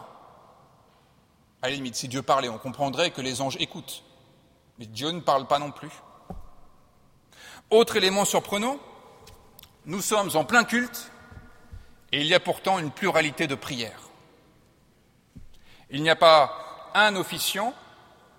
À 1.62 1.68
la 1.68 1.74
limite, 1.74 1.96
si 1.96 2.08
Dieu 2.08 2.22
parlait, 2.22 2.48
on 2.48 2.58
comprendrait 2.58 3.10
que 3.10 3.20
les 3.20 3.40
anges 3.40 3.56
écoutent. 3.60 4.02
Mais 4.78 4.86
Dieu 4.86 5.10
ne 5.10 5.20
parle 5.20 5.46
pas 5.46 5.58
non 5.58 5.70
plus. 5.70 5.90
Autre 7.70 7.96
élément 7.96 8.24
surprenant, 8.24 8.78
nous 9.86 10.00
sommes 10.00 10.30
en 10.34 10.44
plein 10.44 10.64
culte 10.64 11.10
et 12.12 12.20
il 12.20 12.26
y 12.26 12.34
a 12.34 12.40
pourtant 12.40 12.78
une 12.78 12.90
pluralité 12.90 13.46
de 13.46 13.54
prières. 13.54 14.01
Il 15.92 16.02
n'y 16.02 16.08
a 16.08 16.16
pas 16.16 16.90
un 16.94 17.16
officiant 17.16 17.74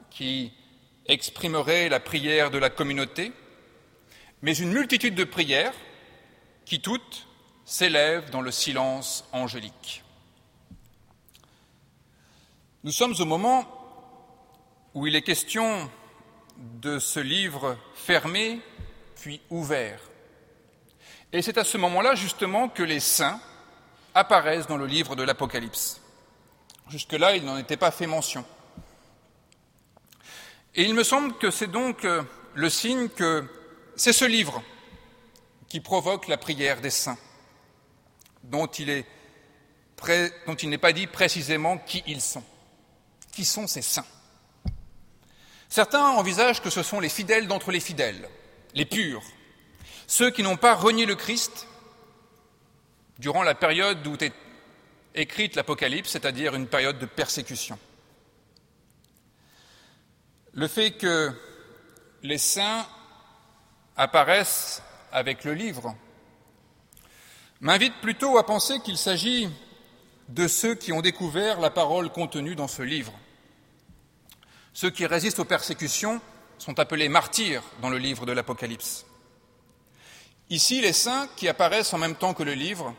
qui 0.09 0.51
exprimerait 1.05 1.87
la 1.87 1.99
prière 1.99 2.49
de 2.49 2.57
la 2.57 2.71
communauté, 2.71 3.31
mais 4.41 4.57
une 4.57 4.73
multitude 4.73 5.13
de 5.13 5.23
prières 5.23 5.75
qui 6.65 6.81
toutes 6.81 7.27
s'élèvent 7.63 8.31
dans 8.31 8.41
le 8.41 8.49
silence 8.49 9.25
angélique. 9.31 10.03
Nous 12.83 12.91
sommes 12.91 13.13
au 13.19 13.25
moment 13.25 13.65
où 14.95 15.05
il 15.05 15.15
est 15.15 15.21
question 15.21 15.91
de 16.57 16.97
ce 16.97 17.19
livre 17.19 17.77
fermé 17.93 18.61
puis 19.15 19.41
ouvert. 19.51 19.99
Et 21.31 21.43
c'est 21.43 21.59
à 21.59 21.63
ce 21.63 21.77
moment-là 21.77 22.15
justement 22.15 22.67
que 22.67 22.83
les 22.83 22.99
saints 22.99 23.39
apparaissent 24.15 24.67
dans 24.67 24.77
le 24.77 24.87
livre 24.87 25.15
de 25.15 25.23
l'Apocalypse. 25.23 26.02
Jusque-là, 26.93 27.35
il 27.35 27.43
n'en 27.43 27.57
était 27.57 27.75
pas 27.75 27.89
fait 27.89 28.05
mention. 28.05 28.45
Et 30.75 30.83
il 30.83 30.93
me 30.93 31.03
semble 31.03 31.35
que 31.39 31.49
c'est 31.49 31.65
donc 31.65 32.05
euh, 32.05 32.21
le 32.53 32.69
signe 32.69 33.09
que 33.09 33.43
c'est 33.95 34.13
ce 34.13 34.25
livre 34.25 34.61
qui 35.69 35.79
provoque 35.79 36.27
la 36.27 36.37
prière 36.37 36.81
des 36.81 36.91
saints, 36.91 37.17
dont 38.43 38.67
il 38.67 39.03
n'est 40.65 40.77
pas 40.77 40.93
dit 40.93 41.07
précisément 41.07 41.79
qui 41.79 42.03
ils 42.05 42.21
sont. 42.21 42.43
Qui 43.31 43.43
sont 43.43 43.65
ces 43.65 43.81
saints? 43.81 44.05
Certains 45.69 46.09
envisagent 46.09 46.61
que 46.61 46.69
ce 46.69 46.83
sont 46.83 46.99
les 46.99 47.09
fidèles 47.09 47.47
d'entre 47.47 47.71
les 47.71 47.79
fidèles, 47.79 48.29
les 48.75 48.85
purs, 48.85 49.23
ceux 50.05 50.29
qui 50.29 50.43
n'ont 50.43 50.57
pas 50.57 50.75
renié 50.75 51.07
le 51.07 51.15
Christ 51.15 51.67
durant 53.17 53.41
la 53.41 53.55
période 53.55 54.05
où 54.05 54.15
écrite 55.15 55.55
l'Apocalypse, 55.55 56.09
c'est-à-dire 56.09 56.55
une 56.55 56.67
période 56.67 56.99
de 56.99 57.05
persécution. 57.05 57.77
Le 60.53 60.67
fait 60.67 60.91
que 60.91 61.31
les 62.21 62.37
saints 62.37 62.85
apparaissent 63.97 64.81
avec 65.11 65.43
le 65.43 65.53
livre 65.53 65.95
m'invite 67.61 67.95
plutôt 68.01 68.37
à 68.37 68.45
penser 68.45 68.79
qu'il 68.81 68.97
s'agit 68.97 69.49
de 70.29 70.47
ceux 70.47 70.75
qui 70.75 70.91
ont 70.91 71.01
découvert 71.01 71.59
la 71.59 71.69
parole 71.69 72.09
contenue 72.11 72.55
dans 72.55 72.67
ce 72.67 72.81
livre. 72.81 73.13
Ceux 74.73 74.89
qui 74.89 75.05
résistent 75.05 75.39
aux 75.39 75.45
persécutions 75.45 76.21
sont 76.57 76.79
appelés 76.79 77.09
martyrs 77.09 77.63
dans 77.81 77.89
le 77.89 77.97
livre 77.97 78.25
de 78.25 78.31
l'Apocalypse. 78.31 79.05
Ici, 80.49 80.81
les 80.81 80.93
saints 80.93 81.27
qui 81.35 81.47
apparaissent 81.47 81.93
en 81.93 81.97
même 81.97 82.15
temps 82.15 82.33
que 82.33 82.43
le 82.43 82.53
livre 82.53 82.93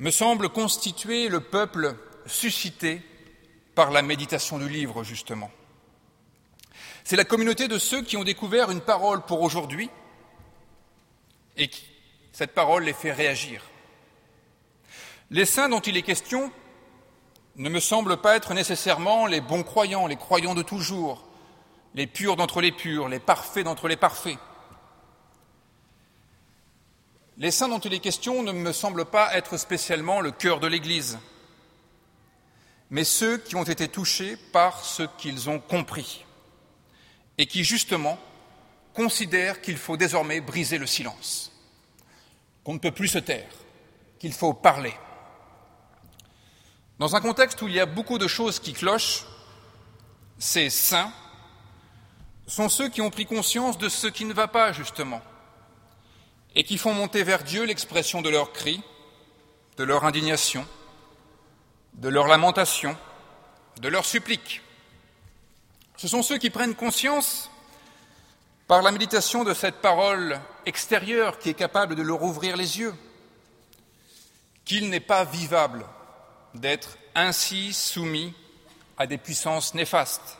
me 0.00 0.10
semblent 0.10 0.48
constituer 0.48 1.28
le 1.28 1.40
peuple 1.40 1.94
suscité 2.26 3.02
par 3.74 3.90
la 3.90 4.02
méditation 4.02 4.58
du 4.58 4.68
livre, 4.68 5.04
justement. 5.04 5.50
C'est 7.04 7.16
la 7.16 7.24
communauté 7.24 7.68
de 7.68 7.78
ceux 7.78 8.02
qui 8.02 8.16
ont 8.16 8.24
découvert 8.24 8.70
une 8.70 8.80
parole 8.80 9.22
pour 9.22 9.42
aujourd'hui 9.42 9.90
et 11.56 11.68
qui, 11.68 11.84
cette 12.32 12.54
parole 12.54 12.84
les 12.84 12.94
fait 12.94 13.12
réagir. 13.12 13.62
Les 15.30 15.44
saints 15.44 15.68
dont 15.68 15.80
il 15.80 15.96
est 15.96 16.02
question 16.02 16.50
ne 17.56 17.68
me 17.68 17.80
semblent 17.80 18.16
pas 18.16 18.36
être 18.36 18.54
nécessairement 18.54 19.26
les 19.26 19.42
bons 19.42 19.62
croyants, 19.62 20.06
les 20.06 20.16
croyants 20.16 20.54
de 20.54 20.62
toujours, 20.62 21.28
les 21.94 22.06
purs 22.06 22.36
d'entre 22.36 22.62
les 22.62 22.72
purs, 22.72 23.08
les 23.08 23.18
parfaits 23.18 23.64
d'entre 23.64 23.86
les 23.86 23.96
parfaits. 23.96 24.38
Les 27.40 27.50
saints 27.50 27.68
dont 27.68 27.78
il 27.78 27.94
est 27.94 28.00
question 28.00 28.42
ne 28.42 28.52
me 28.52 28.70
semblent 28.70 29.06
pas 29.06 29.34
être 29.34 29.56
spécialement 29.56 30.20
le 30.20 30.30
cœur 30.30 30.60
de 30.60 30.66
l'Église, 30.66 31.18
mais 32.90 33.02
ceux 33.02 33.38
qui 33.38 33.56
ont 33.56 33.64
été 33.64 33.88
touchés 33.88 34.36
par 34.52 34.84
ce 34.84 35.04
qu'ils 35.16 35.48
ont 35.48 35.58
compris 35.58 36.26
et 37.38 37.46
qui, 37.46 37.64
justement, 37.64 38.18
considèrent 38.92 39.62
qu'il 39.62 39.78
faut 39.78 39.96
désormais 39.96 40.42
briser 40.42 40.76
le 40.76 40.86
silence, 40.86 41.50
qu'on 42.62 42.74
ne 42.74 42.78
peut 42.78 42.90
plus 42.90 43.08
se 43.08 43.16
taire, 43.16 43.48
qu'il 44.18 44.34
faut 44.34 44.52
parler. 44.52 44.92
Dans 46.98 47.16
un 47.16 47.22
contexte 47.22 47.62
où 47.62 47.68
il 47.68 47.74
y 47.74 47.80
a 47.80 47.86
beaucoup 47.86 48.18
de 48.18 48.28
choses 48.28 48.60
qui 48.60 48.74
clochent, 48.74 49.24
ces 50.38 50.68
saints 50.68 51.10
sont 52.46 52.68
ceux 52.68 52.90
qui 52.90 53.00
ont 53.00 53.08
pris 53.08 53.24
conscience 53.24 53.78
de 53.78 53.88
ce 53.88 54.08
qui 54.08 54.26
ne 54.26 54.34
va 54.34 54.46
pas, 54.46 54.72
justement, 54.74 55.22
et 56.54 56.64
qui 56.64 56.78
font 56.78 56.92
monter 56.92 57.22
vers 57.22 57.44
Dieu 57.44 57.64
l'expression 57.64 58.22
de 58.22 58.28
leurs 58.28 58.52
cris, 58.52 58.82
de 59.76 59.84
leur 59.84 60.04
indignation, 60.04 60.66
de 61.94 62.08
leur 62.08 62.26
lamentation, 62.26 62.96
de 63.80 63.88
leurs 63.88 64.04
suppliques. 64.04 64.62
Ce 65.96 66.08
sont 66.08 66.22
ceux 66.22 66.38
qui 66.38 66.50
prennent 66.50 66.74
conscience, 66.74 67.50
par 68.70 68.82
la 68.82 68.92
méditation 68.92 69.42
de 69.42 69.52
cette 69.52 69.80
parole 69.80 70.40
extérieure 70.64 71.40
qui 71.40 71.48
est 71.48 71.54
capable 71.54 71.96
de 71.96 72.02
leur 72.02 72.22
ouvrir 72.22 72.56
les 72.56 72.78
yeux, 72.78 72.94
qu'il 74.64 74.90
n'est 74.90 75.00
pas 75.00 75.24
vivable 75.24 75.84
d'être 76.54 76.96
ainsi 77.16 77.72
soumis 77.72 78.32
à 78.96 79.08
des 79.08 79.18
puissances 79.18 79.74
néfastes, 79.74 80.38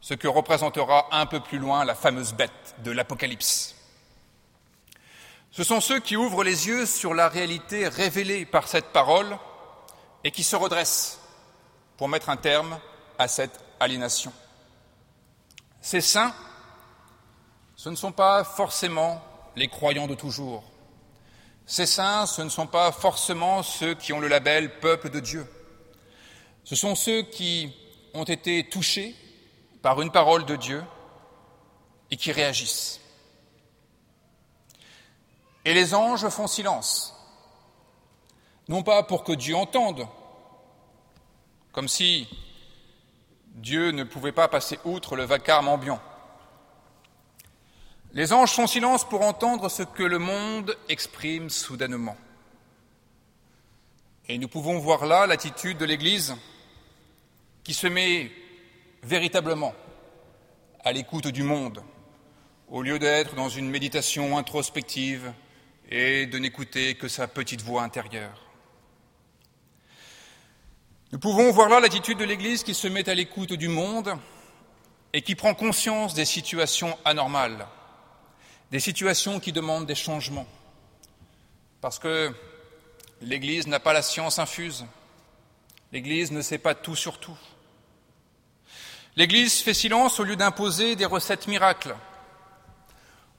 ce 0.00 0.14
que 0.14 0.26
représentera 0.26 1.06
un 1.12 1.26
peu 1.26 1.38
plus 1.38 1.58
loin 1.58 1.84
la 1.84 1.94
fameuse 1.94 2.32
bête 2.32 2.74
de 2.78 2.90
l'Apocalypse. 2.90 3.77
Ce 5.50 5.64
sont 5.64 5.80
ceux 5.80 6.00
qui 6.00 6.16
ouvrent 6.16 6.44
les 6.44 6.68
yeux 6.68 6.86
sur 6.86 7.14
la 7.14 7.28
réalité 7.28 7.88
révélée 7.88 8.44
par 8.44 8.68
cette 8.68 8.92
parole 8.92 9.38
et 10.24 10.30
qui 10.30 10.42
se 10.42 10.56
redressent 10.56 11.20
pour 11.96 12.08
mettre 12.08 12.28
un 12.28 12.36
terme 12.36 12.78
à 13.18 13.28
cette 13.28 13.58
aliénation. 13.80 14.32
Ces 15.80 16.00
saints, 16.00 16.34
ce 17.76 17.88
ne 17.88 17.96
sont 17.96 18.12
pas 18.12 18.44
forcément 18.44 19.22
les 19.56 19.68
croyants 19.68 20.06
de 20.06 20.14
toujours. 20.14 20.64
Ces 21.66 21.86
saints, 21.86 22.26
ce 22.26 22.42
ne 22.42 22.48
sont 22.48 22.66
pas 22.66 22.92
forcément 22.92 23.62
ceux 23.62 23.94
qui 23.94 24.12
ont 24.12 24.20
le 24.20 24.28
label 24.28 24.78
peuple 24.80 25.10
de 25.10 25.20
Dieu. 25.20 25.46
Ce 26.64 26.76
sont 26.76 26.94
ceux 26.94 27.22
qui 27.22 27.72
ont 28.14 28.24
été 28.24 28.68
touchés 28.68 29.14
par 29.82 30.00
une 30.00 30.10
parole 30.10 30.44
de 30.44 30.56
Dieu 30.56 30.82
et 32.10 32.16
qui 32.16 32.32
réagissent. 32.32 33.00
Et 35.68 35.74
les 35.74 35.92
anges 35.92 36.26
font 36.30 36.46
silence, 36.46 37.14
non 38.68 38.82
pas 38.82 39.02
pour 39.02 39.22
que 39.22 39.32
Dieu 39.32 39.54
entende, 39.54 40.08
comme 41.72 41.88
si 41.88 42.26
Dieu 43.48 43.90
ne 43.90 44.04
pouvait 44.04 44.32
pas 44.32 44.48
passer 44.48 44.80
outre 44.86 45.14
le 45.14 45.24
vacarme 45.24 45.68
ambiant. 45.68 46.00
Les 48.14 48.32
anges 48.32 48.52
font 48.52 48.66
silence 48.66 49.06
pour 49.06 49.20
entendre 49.20 49.68
ce 49.68 49.82
que 49.82 50.02
le 50.02 50.18
monde 50.18 50.74
exprime 50.88 51.50
soudainement. 51.50 52.16
Et 54.26 54.38
nous 54.38 54.48
pouvons 54.48 54.78
voir 54.78 55.04
là 55.04 55.26
l'attitude 55.26 55.76
de 55.76 55.84
l'Église 55.84 56.34
qui 57.62 57.74
se 57.74 57.88
met 57.88 58.32
véritablement 59.02 59.74
à 60.82 60.92
l'écoute 60.92 61.28
du 61.28 61.42
monde, 61.42 61.82
au 62.70 62.80
lieu 62.80 62.98
d'être 62.98 63.34
dans 63.34 63.50
une 63.50 63.68
méditation 63.68 64.38
introspective 64.38 65.30
et 65.88 66.26
de 66.26 66.38
n'écouter 66.38 66.94
que 66.94 67.08
sa 67.08 67.26
petite 67.28 67.62
voix 67.62 67.82
intérieure. 67.82 68.44
Nous 71.10 71.18
pouvons 71.18 71.50
voir 71.50 71.70
là 71.70 71.80
l'attitude 71.80 72.18
de 72.18 72.24
l'Église 72.24 72.62
qui 72.62 72.74
se 72.74 72.86
met 72.86 73.08
à 73.08 73.14
l'écoute 73.14 73.54
du 73.54 73.68
monde 73.68 74.12
et 75.14 75.22
qui 75.22 75.34
prend 75.34 75.54
conscience 75.54 76.12
des 76.12 76.26
situations 76.26 76.98
anormales, 77.06 77.66
des 78.70 78.80
situations 78.80 79.40
qui 79.40 79.52
demandent 79.52 79.86
des 79.86 79.94
changements, 79.94 80.46
parce 81.80 81.98
que 81.98 82.30
l'Église 83.22 83.66
n'a 83.66 83.80
pas 83.80 83.94
la 83.94 84.02
science 84.02 84.38
infuse, 84.38 84.84
l'Église 85.92 86.30
ne 86.30 86.42
sait 86.42 86.58
pas 86.58 86.74
tout 86.74 86.96
sur 86.96 87.18
tout. 87.18 87.38
L'Église 89.16 89.60
fait 89.62 89.72
silence 89.72 90.20
au 90.20 90.24
lieu 90.24 90.36
d'imposer 90.36 90.94
des 90.94 91.06
recettes 91.06 91.46
miracles, 91.46 91.96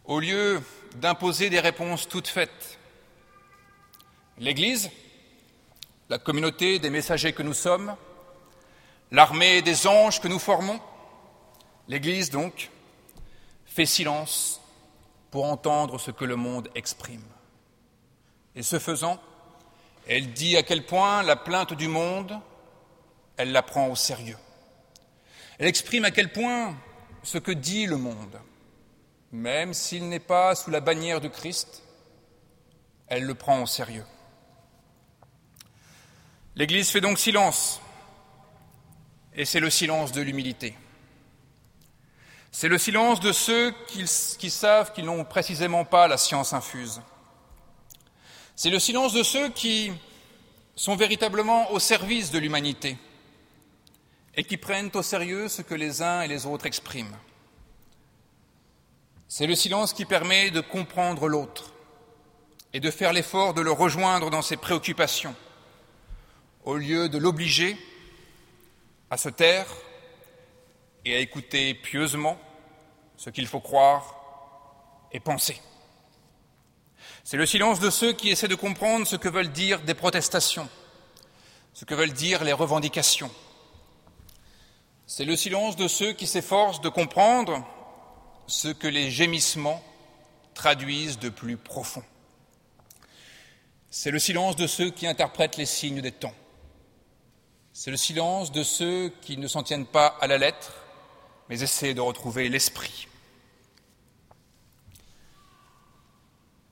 au 0.05 0.19
lieu 0.19 0.59
d'imposer 0.95 1.49
des 1.49 1.59
réponses 1.59 2.07
toutes 2.07 2.27
faites. 2.27 2.79
L'Église, 4.37 4.89
la 6.09 6.17
communauté 6.17 6.79
des 6.79 6.89
messagers 6.89 7.33
que 7.33 7.43
nous 7.43 7.53
sommes, 7.53 7.95
l'armée 9.11 9.61
des 9.61 9.87
anges 9.87 10.19
que 10.19 10.27
nous 10.27 10.39
formons, 10.39 10.79
l'Église 11.87 12.29
donc, 12.29 12.69
fait 13.65 13.85
silence 13.85 14.61
pour 15.31 15.45
entendre 15.45 15.99
ce 15.99 16.11
que 16.11 16.25
le 16.25 16.35
monde 16.35 16.69
exprime. 16.75 17.25
Et 18.55 18.63
ce 18.63 18.79
faisant, 18.79 19.19
elle 20.07 20.33
dit 20.33 20.57
à 20.57 20.63
quel 20.63 20.85
point 20.85 21.21
la 21.23 21.35
plainte 21.35 21.73
du 21.73 21.87
monde, 21.87 22.39
elle 23.37 23.51
la 23.51 23.61
prend 23.61 23.87
au 23.87 23.95
sérieux. 23.95 24.37
Elle 25.59 25.67
exprime 25.67 26.05
à 26.05 26.11
quel 26.11 26.31
point 26.31 26.75
ce 27.23 27.37
que 27.37 27.51
dit 27.51 27.85
le 27.85 27.97
monde, 27.97 28.39
même 29.31 29.73
s'il 29.73 30.09
n'est 30.09 30.19
pas 30.19 30.55
sous 30.55 30.71
la 30.71 30.79
bannière 30.79 31.21
du 31.21 31.29
Christ, 31.29 31.83
elle 33.07 33.23
le 33.23 33.35
prend 33.35 33.61
au 33.61 33.65
sérieux. 33.65 34.05
L'Église 36.55 36.89
fait 36.89 37.01
donc 37.01 37.19
silence, 37.19 37.79
et 39.33 39.45
c'est 39.45 39.59
le 39.59 39.69
silence 39.69 40.11
de 40.11 40.21
l'humilité. 40.21 40.75
C'est 42.51 42.67
le 42.67 42.77
silence 42.77 43.19
de 43.19 43.31
ceux 43.31 43.73
qui, 43.87 44.49
savent 44.49 44.91
qu'ils 44.91 45.05
n'ont 45.05 45.23
précisément 45.23 45.85
pas 45.85 46.07
la 46.07 46.17
science 46.17 46.51
infuse. 46.51 47.01
C'est 48.55 48.71
le 48.71 48.79
silence 48.79 49.13
de 49.13 49.23
ceux 49.23 49.49
qui 49.49 49.93
sont 50.75 50.95
véritablement 50.95 51.71
au 51.71 51.79
service 51.79 52.31
de 52.31 52.39
l'humanité 52.39 52.97
et 54.35 54.43
qui 54.43 54.57
prennent 54.57 54.89
au 54.95 55.03
sérieux 55.03 55.47
ce 55.47 55.61
que 55.61 55.75
les 55.75 56.01
uns 56.01 56.21
et 56.21 56.27
les 56.27 56.45
autres 56.45 56.65
expriment. 56.65 57.15
C'est 59.31 59.45
le 59.45 59.53
silence 59.53 59.93
qui 59.93 60.05
permet 60.05 60.49
de 60.49 60.59
comprendre 60.59 61.27
l'autre 61.27 61.71
et 62.73 62.79
de 62.79 62.89
faire 62.89 63.13
l'effort 63.13 63.53
de 63.53 63.61
le 63.61 63.71
rejoindre 63.71 64.31
dans 64.31 64.41
ses 64.41 64.57
préoccupations, 64.57 65.35
au 66.65 66.75
lieu 66.77 67.09
de 67.09 67.19
l'obliger 67.19 67.77
à 69.11 69.17
se 69.17 69.29
taire 69.29 69.67
et 71.05 71.15
à 71.15 71.19
écouter 71.19 71.75
pieusement 71.75 72.39
ce 73.17 73.29
qu'il 73.29 73.45
faut 73.45 73.59
croire 73.59 74.15
et 75.11 75.19
penser. 75.19 75.61
C'est 77.23 77.37
le 77.37 77.45
silence 77.45 77.79
de 77.79 77.91
ceux 77.91 78.13
qui 78.13 78.31
essaient 78.31 78.47
de 78.47 78.55
comprendre 78.55 79.05
ce 79.05 79.15
que 79.15 79.29
veulent 79.29 79.51
dire 79.51 79.81
des 79.81 79.93
protestations, 79.93 80.67
ce 81.75 81.85
que 81.85 81.93
veulent 81.93 82.13
dire 82.13 82.43
les 82.43 82.53
revendications. 82.53 83.31
C'est 85.05 85.25
le 85.25 85.35
silence 85.35 85.75
de 85.75 85.87
ceux 85.87 86.13
qui 86.13 86.25
s'efforcent 86.25 86.81
de 86.81 86.89
comprendre 86.89 87.63
ce 88.49 88.67
que 88.67 88.87
les 88.87 89.11
gémissements 89.11 89.83
traduisent 90.55 91.19
de 91.19 91.29
plus 91.29 91.55
profond. 91.55 92.03
C'est 93.91 94.11
le 94.11 94.19
silence 94.19 94.55
de 94.55 94.67
ceux 94.67 94.89
qui 94.89 95.07
interprètent 95.07 95.57
les 95.57 95.67
signes 95.67 96.01
des 96.01 96.11
temps. 96.11 96.33
C'est 97.73 97.91
le 97.91 97.97
silence 97.97 98.51
de 98.51 98.63
ceux 98.63 99.13
qui 99.21 99.37
ne 99.37 99.47
s'en 99.47 99.63
tiennent 99.63 99.85
pas 99.85 100.17
à 100.19 100.27
la 100.27 100.37
lettre, 100.37 100.73
mais 101.47 101.61
essaient 101.61 101.93
de 101.93 102.01
retrouver 102.01 102.49
l'esprit. 102.49 103.07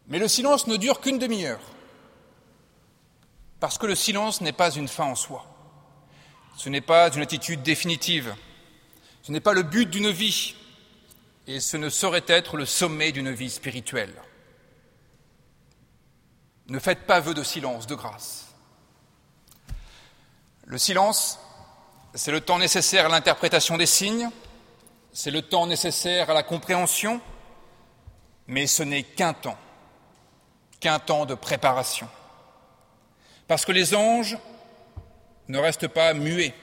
Mais 0.07 0.19
le 0.19 0.27
silence 0.27 0.67
ne 0.67 0.77
dure 0.77 0.99
qu'une 0.99 1.19
demi-heure, 1.19 1.61
parce 3.59 3.77
que 3.77 3.85
le 3.85 3.95
silence 3.95 4.41
n'est 4.41 4.51
pas 4.51 4.71
une 4.71 4.87
fin 4.87 5.05
en 5.05 5.15
soi. 5.15 5.45
Ce 6.55 6.69
n'est 6.69 6.81
pas 6.81 7.13
une 7.13 7.21
attitude 7.21 7.61
définitive. 7.61 8.35
Ce 9.21 9.31
n'est 9.31 9.39
pas 9.39 9.53
le 9.53 9.63
but 9.63 9.87
d'une 9.89 10.09
vie, 10.09 10.55
et 11.47 11.61
ce 11.61 11.77
ne 11.77 11.89
saurait 11.89 12.25
être 12.27 12.57
le 12.57 12.65
sommet 12.65 13.13
d'une 13.13 13.31
vie 13.31 13.49
spirituelle. 13.49 14.13
Ne 16.67 16.79
faites 16.79 17.07
pas 17.07 17.21
vœu 17.21 17.33
de 17.33 17.43
silence, 17.43 17.87
de 17.87 17.95
grâce. 17.95 18.47
Le 20.65 20.77
silence, 20.77 21.39
c'est 22.13 22.31
le 22.31 22.41
temps 22.41 22.59
nécessaire 22.59 23.05
à 23.05 23.09
l'interprétation 23.09 23.77
des 23.77 23.85
signes, 23.85 24.29
c'est 25.13 25.31
le 25.31 25.41
temps 25.41 25.65
nécessaire 25.65 26.29
à 26.29 26.33
la 26.33 26.43
compréhension, 26.43 27.21
mais 28.47 28.67
ce 28.67 28.83
n'est 28.83 29.03
qu'un 29.03 29.33
temps, 29.33 29.57
qu'un 30.81 30.99
temps 30.99 31.25
de 31.25 31.35
préparation. 31.35 32.09
Parce 33.47 33.63
que 33.63 33.71
les 33.71 33.95
anges 33.95 34.37
ne 35.47 35.57
restent 35.57 35.87
pas 35.87 36.13
muets. 36.13 36.53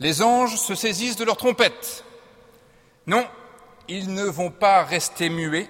Les 0.00 0.20
anges 0.20 0.56
se 0.56 0.74
saisissent 0.74 1.16
de 1.16 1.24
leur 1.24 1.36
trompette. 1.36 2.04
Non, 3.06 3.24
ils 3.88 4.12
ne 4.12 4.24
vont 4.24 4.50
pas 4.50 4.84
rester 4.84 5.28
muets, 5.28 5.68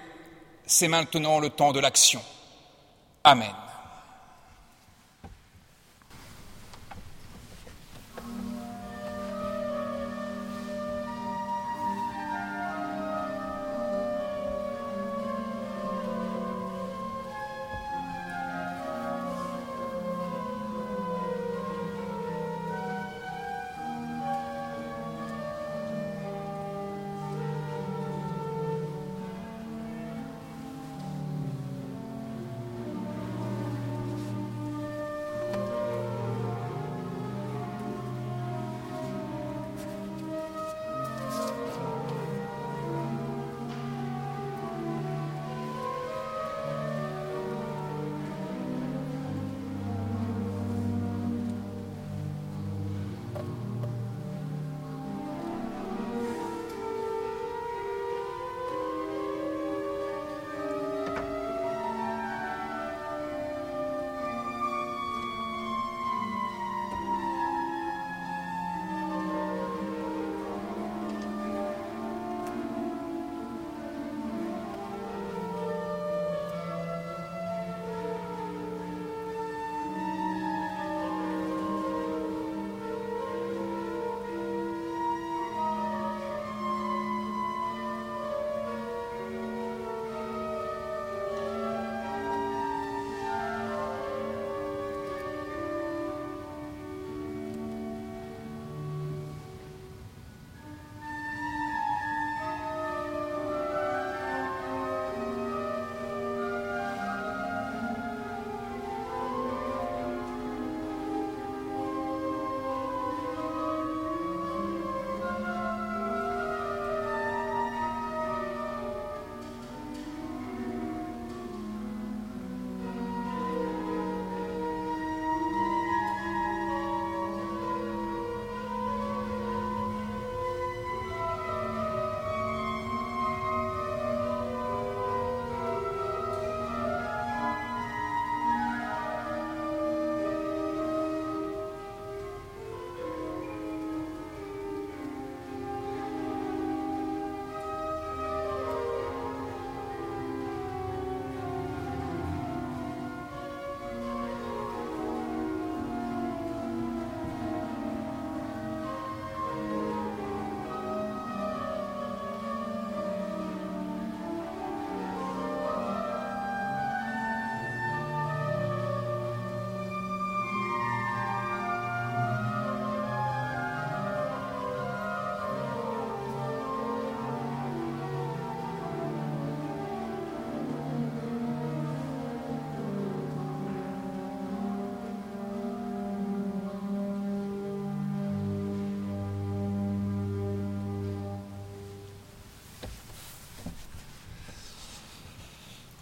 c'est 0.65 0.87
maintenant 0.87 1.39
le 1.39 1.49
temps 1.49 1.71
de 1.71 1.79
l'action. 1.79 2.21
Amen. 3.23 3.53